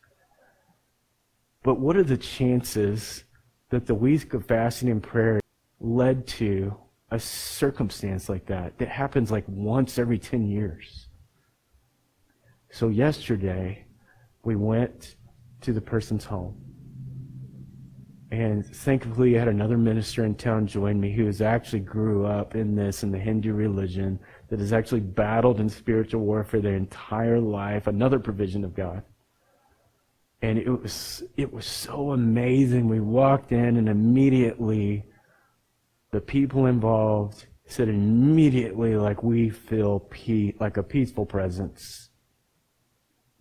But 1.63 1.79
what 1.79 1.97
are 1.97 2.03
the 2.03 2.17
chances 2.17 3.23
that 3.69 3.88
the 3.88 3.95
week 3.95 4.34
of 4.36 4.45
fasting 4.45 4.89
and 4.89 5.01
prayer 5.01 5.39
led 5.79 6.27
to 6.27 6.77
a 7.12 7.19
circumstance 7.19 8.29
like 8.29 8.45
that 8.45 8.77
that 8.77 8.89
happens 8.89 9.31
like 9.31 9.45
once 9.47 9.97
every 9.97 10.19
10 10.19 10.45
years? 10.45 11.08
So 12.71 12.89
yesterday, 12.89 13.86
we 14.43 14.55
went 14.55 15.15
to 15.62 15.73
the 15.73 15.81
person's 15.81 16.25
home. 16.25 16.62
And 18.31 18.65
thankfully, 18.65 19.36
I 19.36 19.39
had 19.39 19.47
another 19.47 19.77
minister 19.77 20.25
in 20.25 20.36
town 20.36 20.67
join 20.67 20.99
me 20.99 21.13
who 21.13 21.25
has 21.25 21.41
actually 21.41 21.79
grew 21.79 22.25
up 22.25 22.53
in 22.53 22.75
this, 22.75 23.01
in 23.01 23.12
the 23.12 23.17
Hindu 23.17 23.53
religion, 23.53 24.19
that 24.49 24.60
has 24.60 24.73
actually 24.73 25.01
battled 25.01 25.60
in 25.60 25.69
spiritual 25.69 26.21
warfare 26.21 26.62
their 26.62 26.75
entire 26.75 27.39
life, 27.39 27.88
another 27.88 28.19
provision 28.19 28.63
of 28.63 28.75
God. 28.75 29.03
And 30.41 30.60
it 30.60 30.69
was, 30.69 31.23
it 31.38 31.51
was 31.51 31.65
so 31.65 32.12
amazing. 32.12 32.88
We 32.88 32.99
walked 32.99 33.51
in 33.51 33.77
and 33.77 33.89
immediately 33.89 35.05
the 36.12 36.21
people 36.21 36.67
involved 36.67 37.47
said 37.67 37.89
immediately 37.89 38.95
like 38.95 39.23
we 39.23 39.49
feel 39.49 39.99
pe- 40.01 40.53
like 40.60 40.77
a 40.77 40.84
peaceful 40.84 41.25
presence. 41.25 42.10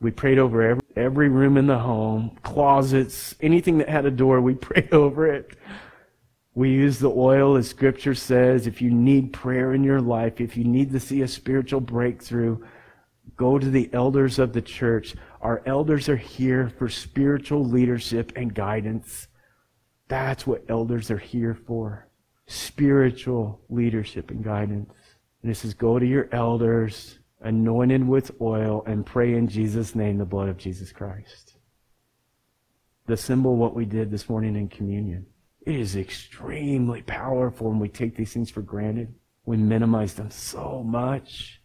We 0.01 0.11
prayed 0.11 0.39
over 0.39 0.63
every, 0.63 0.83
every 0.97 1.29
room 1.29 1.57
in 1.57 1.67
the 1.67 1.79
home, 1.79 2.37
closets, 2.43 3.35
anything 3.41 3.79
that 3.79 3.89
had 3.89 4.07
a 4.07 4.11
door, 4.11 4.41
we 4.41 4.55
prayed 4.69 4.93
over 4.93 5.27
it. 5.27 5.57
We 6.55 6.71
use 6.71 6.99
the 6.99 7.11
oil 7.11 7.57
as 7.57 7.69
scripture 7.69 8.15
says. 8.15 8.67
If 8.67 8.81
you 8.81 8.91
need 8.91 9.33
prayer 9.33 9.75
in 9.75 9.83
your 9.83 10.01
life, 10.01 10.41
if 10.41 10.57
you 10.57 10.65
need 10.65 10.93
to 10.93 11.01
see 11.01 11.23
a 11.23 11.29
spiritual 11.29 11.81
breakthrough, 11.81 12.59
go 13.37 13.59
to 13.59 13.69
the 13.69 13.91
elders 13.93 14.39
of 14.39 14.53
the 14.53 14.63
church. 14.63 15.17
Our 15.41 15.63
elders 15.67 16.09
are 16.09 16.17
here 16.17 16.69
for 16.79 16.89
spiritual 16.89 17.65
leadership 17.65 18.33
and 18.37 18.55
guidance. 18.55 19.27
That's 20.07 20.47
what 20.47 20.65
elders 20.69 21.11
are 21.11 21.19
here 21.19 21.55
for. 21.67 22.09
Spiritual 22.47 23.61
leadership 23.69 24.31
and 24.31 24.45
guidance. 24.45 24.93
And 25.43 25.51
this 25.51 25.65
is 25.65 25.75
go 25.75 25.99
to 25.99 26.07
your 26.07 26.29
elders, 26.31 27.19
anointed 27.41 28.07
with 28.07 28.31
oil, 28.41 28.85
and 28.87 29.05
pray 29.05 29.35
in 29.35 29.49
Jesus' 29.49 29.95
name 29.95 30.19
the 30.19 30.25
blood 30.25 30.49
of 30.49 30.57
Jesus 30.57 30.93
Christ. 30.93 31.57
The 33.07 33.17
symbol 33.17 33.57
what 33.57 33.75
we 33.75 33.85
did 33.85 34.11
this 34.11 34.29
morning 34.29 34.57
in 34.57 34.69
communion. 34.69 35.27
It 35.67 35.77
is 35.77 35.97
extremely 35.97 37.03
powerful 37.03 37.71
and 37.71 37.81
we 37.81 37.89
take 37.89 38.17
these 38.17 38.33
things 38.33 38.51
for 38.51 38.61
granted. 38.61 39.15
We 39.47 39.57
minimize 39.57 40.15
them 40.15 40.31
so 40.31 40.83
much. 40.83 41.61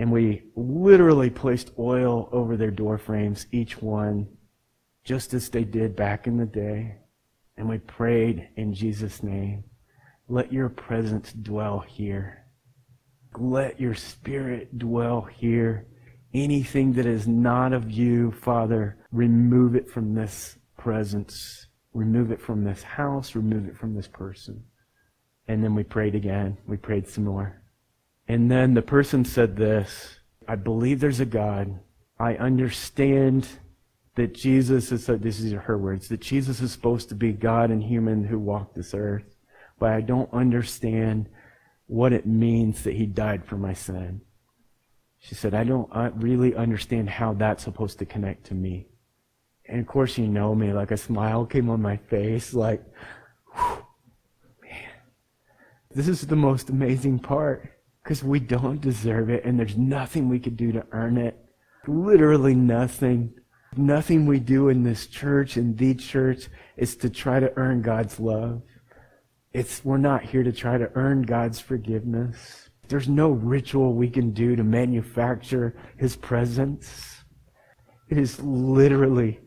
And 0.00 0.12
we 0.12 0.44
literally 0.54 1.30
placed 1.30 1.72
oil 1.78 2.28
over 2.32 2.56
their 2.56 2.70
door 2.70 2.98
frames, 2.98 3.46
each 3.50 3.80
one, 3.80 4.28
just 5.04 5.34
as 5.34 5.48
they 5.48 5.64
did 5.64 5.96
back 5.96 6.26
in 6.26 6.36
the 6.36 6.46
day. 6.46 6.96
And 7.56 7.68
we 7.68 7.78
prayed 7.78 8.48
in 8.56 8.74
Jesus' 8.74 9.22
name, 9.22 9.64
let 10.28 10.52
your 10.52 10.68
presence 10.68 11.32
dwell 11.32 11.80
here. 11.80 12.44
Let 13.36 13.80
your 13.80 13.94
spirit 13.94 14.78
dwell 14.78 15.22
here. 15.22 15.86
Anything 16.34 16.92
that 16.94 17.06
is 17.06 17.26
not 17.26 17.72
of 17.72 17.90
you, 17.90 18.32
Father, 18.32 18.98
remove 19.10 19.74
it 19.74 19.88
from 19.88 20.14
this 20.14 20.58
presence. 20.76 21.67
Remove 21.94 22.30
it 22.30 22.40
from 22.40 22.64
this 22.64 22.82
house. 22.82 23.34
Remove 23.34 23.68
it 23.68 23.76
from 23.76 23.94
this 23.94 24.08
person. 24.08 24.64
And 25.46 25.64
then 25.64 25.74
we 25.74 25.82
prayed 25.82 26.14
again. 26.14 26.58
We 26.66 26.76
prayed 26.76 27.08
some 27.08 27.24
more. 27.24 27.62
And 28.28 28.50
then 28.50 28.74
the 28.74 28.82
person 28.82 29.24
said 29.24 29.56
this 29.56 30.18
I 30.46 30.56
believe 30.56 31.00
there's 31.00 31.20
a 31.20 31.26
God. 31.26 31.78
I 32.18 32.34
understand 32.34 33.48
that 34.16 34.34
Jesus 34.34 34.90
is, 34.90 35.06
this 35.06 35.38
is 35.38 35.52
her 35.52 35.78
words, 35.78 36.08
that 36.08 36.20
Jesus 36.20 36.60
is 36.60 36.72
supposed 36.72 37.08
to 37.10 37.14
be 37.14 37.32
God 37.32 37.70
and 37.70 37.82
human 37.82 38.24
who 38.24 38.38
walked 38.38 38.74
this 38.74 38.92
earth. 38.92 39.36
But 39.78 39.92
I 39.92 40.00
don't 40.00 40.32
understand 40.32 41.28
what 41.86 42.12
it 42.12 42.26
means 42.26 42.82
that 42.82 42.94
he 42.94 43.06
died 43.06 43.44
for 43.44 43.56
my 43.56 43.72
sin. 43.72 44.22
She 45.20 45.34
said, 45.34 45.54
I 45.54 45.64
don't 45.64 45.90
really 46.16 46.54
understand 46.54 47.10
how 47.10 47.34
that's 47.34 47.64
supposed 47.64 47.98
to 47.98 48.06
connect 48.06 48.46
to 48.46 48.54
me. 48.54 48.88
And 49.68 49.80
of 49.80 49.86
course, 49.86 50.16
you 50.16 50.26
know 50.26 50.54
me, 50.54 50.72
like 50.72 50.90
a 50.90 50.96
smile 50.96 51.44
came 51.44 51.68
on 51.68 51.82
my 51.82 51.96
face, 51.96 52.54
like, 52.54 52.82
whew, 53.54 53.84
man, 54.62 54.90
this 55.94 56.08
is 56.08 56.22
the 56.22 56.36
most 56.36 56.70
amazing 56.70 57.18
part 57.18 57.70
because 58.02 58.24
we 58.24 58.40
don't 58.40 58.80
deserve 58.80 59.28
it 59.28 59.44
and 59.44 59.58
there's 59.58 59.76
nothing 59.76 60.28
we 60.28 60.40
could 60.40 60.56
do 60.56 60.72
to 60.72 60.86
earn 60.92 61.18
it. 61.18 61.38
Literally 61.86 62.54
nothing. 62.54 63.34
Nothing 63.76 64.24
we 64.24 64.40
do 64.40 64.70
in 64.70 64.82
this 64.82 65.06
church, 65.06 65.58
in 65.58 65.76
the 65.76 65.94
church, 65.94 66.48
is 66.78 66.96
to 66.96 67.10
try 67.10 67.38
to 67.38 67.52
earn 67.56 67.82
God's 67.82 68.18
love. 68.18 68.62
It's, 69.52 69.84
we're 69.84 69.98
not 69.98 70.24
here 70.24 70.42
to 70.42 70.52
try 70.52 70.78
to 70.78 70.90
earn 70.94 71.22
God's 71.22 71.60
forgiveness. 71.60 72.70
There's 72.88 73.08
no 73.08 73.30
ritual 73.30 73.92
we 73.92 74.08
can 74.08 74.30
do 74.30 74.56
to 74.56 74.64
manufacture 74.64 75.76
His 75.98 76.16
presence. 76.16 77.22
It 78.08 78.16
is 78.16 78.40
literally 78.40 79.40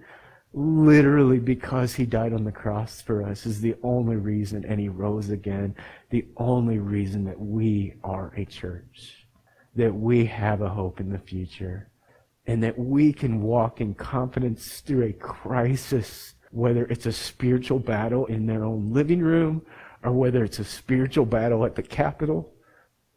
literally 0.53 1.39
because 1.39 1.95
he 1.95 2.05
died 2.05 2.33
on 2.33 2.43
the 2.43 2.51
cross 2.51 3.01
for 3.01 3.23
us 3.23 3.45
is 3.45 3.61
the 3.61 3.75
only 3.83 4.17
reason 4.17 4.65
and 4.65 4.79
he 4.79 4.89
rose 4.89 5.29
again 5.29 5.73
the 6.09 6.25
only 6.37 6.77
reason 6.77 7.23
that 7.23 7.39
we 7.39 7.93
are 8.03 8.33
a 8.35 8.43
church 8.45 9.27
that 9.75 9.93
we 9.93 10.25
have 10.25 10.61
a 10.61 10.67
hope 10.67 10.99
in 10.99 11.09
the 11.09 11.17
future 11.17 11.89
and 12.47 12.61
that 12.61 12.77
we 12.77 13.13
can 13.13 13.41
walk 13.41 13.79
in 13.79 13.93
confidence 13.93 14.81
through 14.81 15.03
a 15.03 15.13
crisis 15.13 16.33
whether 16.51 16.85
it's 16.85 17.05
a 17.05 17.11
spiritual 17.11 17.79
battle 17.79 18.25
in 18.25 18.45
their 18.45 18.63
own 18.63 18.91
living 18.91 19.21
room 19.21 19.61
or 20.03 20.11
whether 20.11 20.43
it's 20.43 20.59
a 20.59 20.63
spiritual 20.63 21.25
battle 21.25 21.65
at 21.65 21.75
the 21.75 21.83
capitol. 21.83 22.53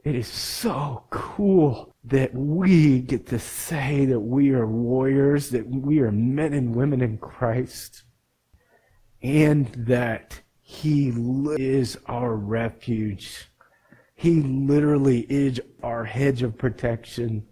It 0.04 0.14
is 0.14 0.28
so 0.28 1.04
cool 1.10 1.93
that 2.04 2.34
we 2.34 3.00
get 3.00 3.26
to 3.28 3.38
say 3.38 4.04
that 4.04 4.20
we 4.20 4.50
are 4.50 4.66
warriors, 4.66 5.50
that 5.50 5.66
we 5.66 6.00
are 6.00 6.12
men 6.12 6.52
and 6.52 6.76
women 6.76 7.00
in 7.00 7.16
Christ, 7.16 8.02
and 9.22 9.68
that 9.74 10.42
He 10.60 11.08
is 11.58 11.98
our 12.06 12.36
refuge. 12.36 13.48
He 14.14 14.42
literally 14.42 15.26
is 15.30 15.60
our 15.82 16.04
hedge 16.04 16.42
of 16.42 16.58
protection. 16.58 17.46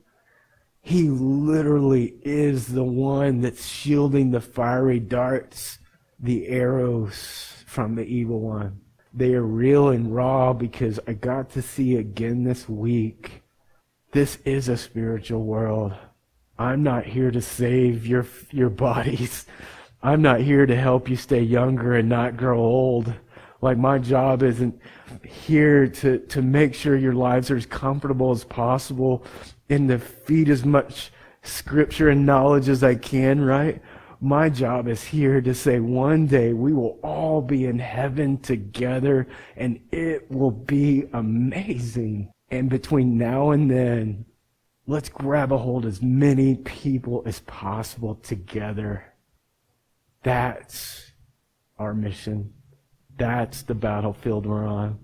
He 0.83 1.09
literally 1.09 2.17
is 2.23 2.67
the 2.67 2.85
one 2.85 3.41
that's 3.41 3.67
shielding 3.67 4.31
the 4.31 4.41
fiery 4.41 5.01
darts, 5.01 5.79
the 6.21 6.49
arrows 6.49 7.65
from 7.67 7.95
the 7.95 8.05
evil 8.05 8.41
one. 8.41 8.81
They 9.15 9.35
are 9.35 9.43
real 9.43 9.89
and 9.89 10.15
raw 10.15 10.53
because 10.53 11.01
I 11.07 11.15
got 11.15 11.51
to 11.51 11.63
see 11.63 11.97
again 11.97 12.45
this 12.45 12.69
week. 12.69 13.42
This 14.13 14.37
is 14.45 14.69
a 14.69 14.77
spiritual 14.77 15.43
world. 15.43 15.95
I'm 16.59 16.83
not 16.83 17.07
here 17.07 17.31
to 17.31 17.41
save 17.41 18.07
your, 18.07 18.27
your 18.51 18.69
bodies. 18.69 19.47
I'm 20.03 20.21
not 20.21 20.43
here 20.43 20.67
to 20.67 20.77
help 20.77 21.09
you 21.09 21.17
stay 21.17 21.41
younger 21.41 21.95
and 21.95 22.11
not 22.11 22.37
grow 22.37 22.59
old. 22.59 23.15
Like 23.63 23.79
my 23.79 23.99
job 23.99 24.43
isn't 24.43 24.79
here 25.27 25.87
to, 25.87 26.19
to 26.19 26.43
make 26.43 26.75
sure 26.75 26.95
your 26.95 27.15
lives 27.15 27.51
are 27.51 27.57
as 27.57 27.65
comfortable 27.65 28.33
as 28.33 28.45
possible 28.45 29.25
and 29.71 29.89
to 29.89 29.99
feed 29.99 30.51
as 30.51 30.67
much 30.67 31.11
scripture 31.43 32.11
and 32.11 32.27
knowledge 32.27 32.69
as 32.69 32.85
I 32.85 32.97
can, 32.97 33.41
right? 33.41 33.81
My 34.21 34.51
job 34.51 34.89
is 34.89 35.03
here 35.03 35.41
to 35.41 35.55
say 35.55 35.81
one 35.81 36.27
day 36.27 36.53
we 36.53 36.75
will 36.75 36.99
all 37.03 37.41
be 37.41 37.65
in 37.65 37.79
heaven 37.79 38.37
together 38.37 39.27
and 39.57 39.81
it 39.91 40.31
will 40.31 40.51
be 40.51 41.09
amazing. 41.15 42.31
And 42.53 42.69
between 42.69 43.17
now 43.17 43.53
and 43.53 43.71
then, 43.71 44.27
let's 44.87 45.09
grab 45.09 45.53
a 45.53 45.57
hold 45.57 45.87
as 45.87 46.03
many 46.03 46.57
people 46.57 47.23
as 47.25 47.41
possible 47.41 48.17
together. 48.17 49.15
That's 50.23 51.13
our 51.79 51.95
mission. 51.95 52.53
That's 53.17 53.63
the 53.63 53.75
battlefield 53.75 54.45
we're 54.45 54.67
on. 54.67 54.99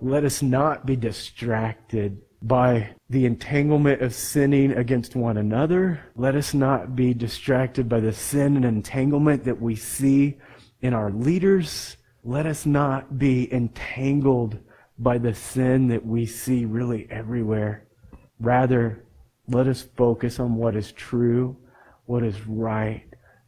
Let 0.00 0.24
us 0.24 0.42
not 0.42 0.84
be 0.84 0.96
distracted 0.96 2.20
by 2.42 2.90
the 3.08 3.24
entanglement 3.24 4.02
of 4.02 4.12
sinning 4.12 4.72
against 4.72 5.14
one 5.14 5.36
another. 5.36 6.00
Let 6.16 6.34
us 6.34 6.54
not 6.54 6.96
be 6.96 7.14
distracted 7.14 7.88
by 7.88 8.00
the 8.00 8.12
sin 8.12 8.56
and 8.56 8.64
entanglement 8.64 9.44
that 9.44 9.62
we 9.62 9.76
see 9.76 10.38
in 10.80 10.92
our 10.92 11.12
leaders. 11.12 11.96
Let 12.24 12.46
us 12.46 12.66
not 12.66 13.16
be 13.16 13.50
entangled 13.54 14.58
by 14.98 15.18
the 15.18 15.34
sin 15.34 15.88
that 15.88 16.04
we 16.04 16.26
see 16.26 16.64
really 16.64 17.06
everywhere. 17.10 17.86
Rather, 18.40 19.04
let 19.48 19.66
us 19.66 19.86
focus 19.96 20.38
on 20.40 20.56
what 20.56 20.76
is 20.76 20.92
true, 20.92 21.56
what 22.06 22.22
is 22.22 22.46
right, 22.46 23.04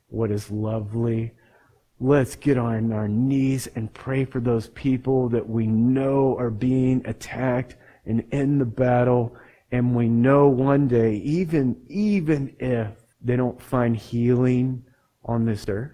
what 0.08 0.30
is 0.30 0.50
lovely, 0.50 1.32
Let's 1.98 2.36
get 2.36 2.58
on 2.58 2.92
our 2.92 3.08
knees 3.08 3.68
and 3.74 3.92
pray 3.92 4.26
for 4.26 4.38
those 4.38 4.68
people 4.68 5.30
that 5.30 5.48
we 5.48 5.66
know 5.66 6.36
are 6.36 6.50
being 6.50 7.00
attacked 7.06 7.76
and 8.04 8.22
in 8.32 8.58
the 8.58 8.66
battle. 8.66 9.34
And 9.72 9.96
we 9.96 10.06
know 10.06 10.46
one 10.46 10.88
day, 10.88 11.14
even, 11.16 11.80
even 11.88 12.54
if 12.58 12.88
they 13.22 13.36
don't 13.36 13.60
find 13.60 13.96
healing 13.96 14.84
on 15.24 15.46
this 15.46 15.64
earth, 15.70 15.92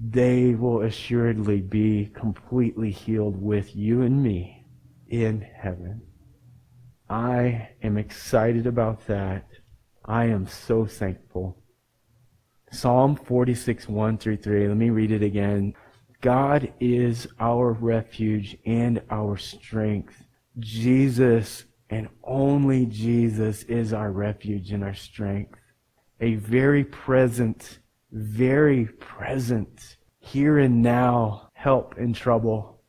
they 0.00 0.54
will 0.54 0.82
assuredly 0.82 1.60
be 1.60 2.12
completely 2.14 2.92
healed 2.92 3.42
with 3.42 3.74
you 3.74 4.02
and 4.02 4.22
me 4.22 4.59
in 5.10 5.40
heaven. 5.40 6.02
I 7.08 7.70
am 7.82 7.98
excited 7.98 8.66
about 8.66 9.06
that. 9.08 9.44
I 10.04 10.26
am 10.26 10.46
so 10.46 10.86
thankful. 10.86 11.58
Psalm 12.70 13.16
46, 13.16 13.88
1 13.88 14.18
through 14.18 14.36
3. 14.36 14.68
Let 14.68 14.76
me 14.76 14.90
read 14.90 15.10
it 15.10 15.22
again. 15.22 15.74
God 16.20 16.72
is 16.78 17.26
our 17.40 17.72
refuge 17.72 18.56
and 18.64 19.02
our 19.10 19.36
strength. 19.36 20.14
Jesus 20.58 21.64
and 21.88 22.08
only 22.22 22.86
Jesus 22.86 23.64
is 23.64 23.92
our 23.92 24.12
refuge 24.12 24.70
and 24.70 24.84
our 24.84 24.94
strength. 24.94 25.58
A 26.20 26.34
very 26.36 26.84
present, 26.84 27.80
very 28.12 28.86
present, 28.86 29.96
here 30.20 30.58
and 30.58 30.82
now 30.82 31.48
help 31.54 31.98
in 31.98 32.12
trouble. 32.12 32.82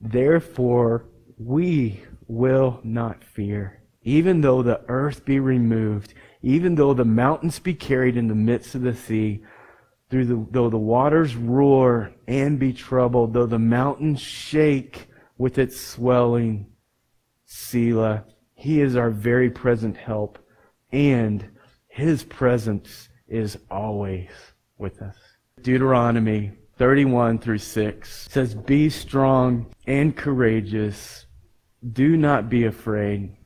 Therefore, 0.00 1.06
we 1.38 2.02
will 2.26 2.80
not 2.82 3.24
fear. 3.24 3.82
Even 4.02 4.40
though 4.40 4.62
the 4.62 4.82
earth 4.88 5.24
be 5.24 5.40
removed, 5.40 6.14
even 6.42 6.74
though 6.74 6.92
the 6.94 7.04
mountains 7.04 7.58
be 7.58 7.74
carried 7.74 8.16
in 8.16 8.28
the 8.28 8.34
midst 8.34 8.74
of 8.74 8.82
the 8.82 8.94
sea, 8.94 9.42
the, 10.10 10.46
though 10.50 10.70
the 10.70 10.78
waters 10.78 11.34
roar 11.34 12.12
and 12.28 12.58
be 12.58 12.72
troubled, 12.72 13.32
though 13.32 13.46
the 13.46 13.58
mountains 13.58 14.20
shake 14.20 15.08
with 15.38 15.58
its 15.58 15.80
swelling, 15.80 16.66
Selah, 17.46 18.24
He 18.54 18.80
is 18.80 18.96
our 18.96 19.10
very 19.10 19.50
present 19.50 19.96
help, 19.96 20.38
and 20.92 21.50
His 21.88 22.22
presence 22.24 23.08
is 23.26 23.58
always 23.70 24.30
with 24.78 25.00
us. 25.02 25.16
Deuteronomy 25.62 26.52
31 26.76 27.38
through 27.38 27.58
6 27.58 28.28
says, 28.30 28.54
Be 28.54 28.90
strong 28.90 29.66
and 29.86 30.16
courageous. 30.16 31.26
Do 31.92 32.16
not 32.16 32.48
be 32.48 32.64
afraid 32.64 33.36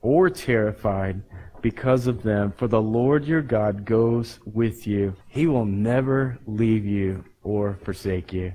or 0.00 0.28
terrified 0.30 1.22
because 1.62 2.06
of 2.06 2.22
them, 2.22 2.52
for 2.52 2.68
the 2.68 2.80
Lord 2.80 3.24
your 3.24 3.42
God 3.42 3.84
goes 3.84 4.38
with 4.44 4.86
you. 4.86 5.14
He 5.28 5.46
will 5.46 5.64
never 5.64 6.38
leave 6.46 6.84
you 6.84 7.24
or 7.42 7.78
forsake 7.84 8.32
you. 8.32 8.54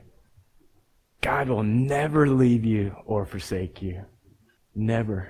God 1.22 1.50
will 1.50 1.64
never 1.64 2.28
leave 2.28 2.66
you 2.66 2.96
or 3.06 3.26
forsake 3.26 3.82
you. 3.82 4.06
Never. 4.76 5.30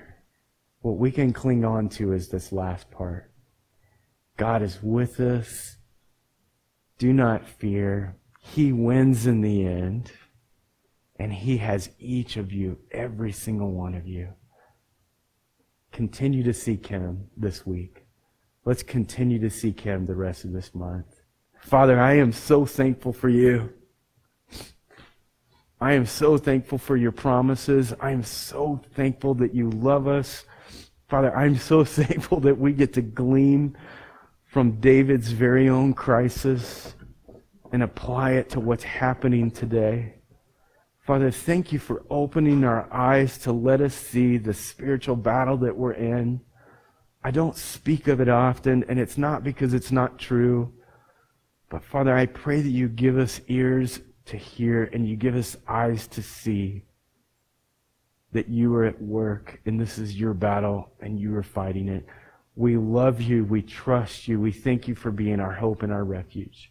What 0.80 0.98
we 0.98 1.10
can 1.10 1.32
cling 1.32 1.64
on 1.64 1.88
to 1.90 2.12
is 2.12 2.28
this 2.28 2.52
last 2.52 2.90
part. 2.90 3.30
God 4.36 4.62
is 4.62 4.82
with 4.82 5.20
us. 5.20 5.76
Do 6.98 7.12
not 7.12 7.48
fear. 7.48 8.16
He 8.44 8.72
wins 8.72 9.26
in 9.26 9.40
the 9.40 9.66
end. 9.66 10.12
And 11.16 11.32
He 11.32 11.58
has 11.58 11.90
each 11.98 12.36
of 12.36 12.52
you, 12.52 12.78
every 12.90 13.32
single 13.32 13.70
one 13.70 13.94
of 13.94 14.06
you. 14.06 14.34
Continue 15.92 16.42
to 16.42 16.52
seek 16.52 16.86
Him 16.86 17.28
this 17.36 17.64
week. 17.64 18.04
Let's 18.64 18.82
continue 18.82 19.38
to 19.40 19.50
seek 19.50 19.80
Him 19.80 20.06
the 20.06 20.14
rest 20.14 20.44
of 20.44 20.52
this 20.52 20.74
month. 20.74 21.22
Father, 21.60 21.98
I 21.98 22.14
am 22.14 22.32
so 22.32 22.66
thankful 22.66 23.12
for 23.12 23.28
you. 23.28 23.72
I 25.80 25.92
am 25.94 26.04
so 26.04 26.36
thankful 26.36 26.78
for 26.78 26.96
your 26.96 27.12
promises. 27.12 27.94
I 28.00 28.10
am 28.10 28.22
so 28.22 28.80
thankful 28.94 29.34
that 29.36 29.54
you 29.54 29.70
love 29.70 30.06
us. 30.06 30.44
Father, 31.08 31.34
I'm 31.34 31.56
so 31.56 31.84
thankful 31.84 32.40
that 32.40 32.58
we 32.58 32.72
get 32.72 32.92
to 32.94 33.02
glean 33.02 33.76
from 34.46 34.80
David's 34.80 35.30
very 35.30 35.68
own 35.68 35.94
crisis 35.94 36.94
and 37.74 37.82
apply 37.82 38.30
it 38.34 38.48
to 38.50 38.60
what's 38.60 38.84
happening 38.84 39.50
today. 39.50 40.14
Father, 41.00 41.32
thank 41.32 41.72
you 41.72 41.80
for 41.80 42.04
opening 42.08 42.62
our 42.62 42.86
eyes 42.92 43.36
to 43.38 43.50
let 43.50 43.80
us 43.80 43.92
see 43.96 44.38
the 44.38 44.54
spiritual 44.54 45.16
battle 45.16 45.56
that 45.56 45.76
we're 45.76 45.94
in. 45.94 46.40
I 47.24 47.32
don't 47.32 47.56
speak 47.56 48.06
of 48.06 48.20
it 48.20 48.28
often, 48.28 48.84
and 48.88 49.00
it's 49.00 49.18
not 49.18 49.42
because 49.42 49.74
it's 49.74 49.90
not 49.90 50.20
true. 50.20 50.72
But 51.68 51.82
Father, 51.82 52.14
I 52.16 52.26
pray 52.26 52.60
that 52.60 52.70
you 52.70 52.86
give 52.86 53.18
us 53.18 53.40
ears 53.48 53.98
to 54.26 54.36
hear 54.36 54.84
and 54.92 55.08
you 55.08 55.16
give 55.16 55.34
us 55.34 55.56
eyes 55.66 56.06
to 56.06 56.22
see 56.22 56.84
that 58.30 58.48
you 58.48 58.72
are 58.76 58.84
at 58.84 59.02
work 59.02 59.60
and 59.66 59.80
this 59.80 59.98
is 59.98 60.14
your 60.14 60.32
battle 60.32 60.92
and 61.00 61.18
you 61.18 61.34
are 61.34 61.42
fighting 61.42 61.88
it. 61.88 62.06
We 62.54 62.76
love 62.76 63.20
you. 63.20 63.44
We 63.44 63.62
trust 63.62 64.28
you. 64.28 64.38
We 64.38 64.52
thank 64.52 64.86
you 64.86 64.94
for 64.94 65.10
being 65.10 65.40
our 65.40 65.52
hope 65.52 65.82
and 65.82 65.92
our 65.92 66.04
refuge. 66.04 66.70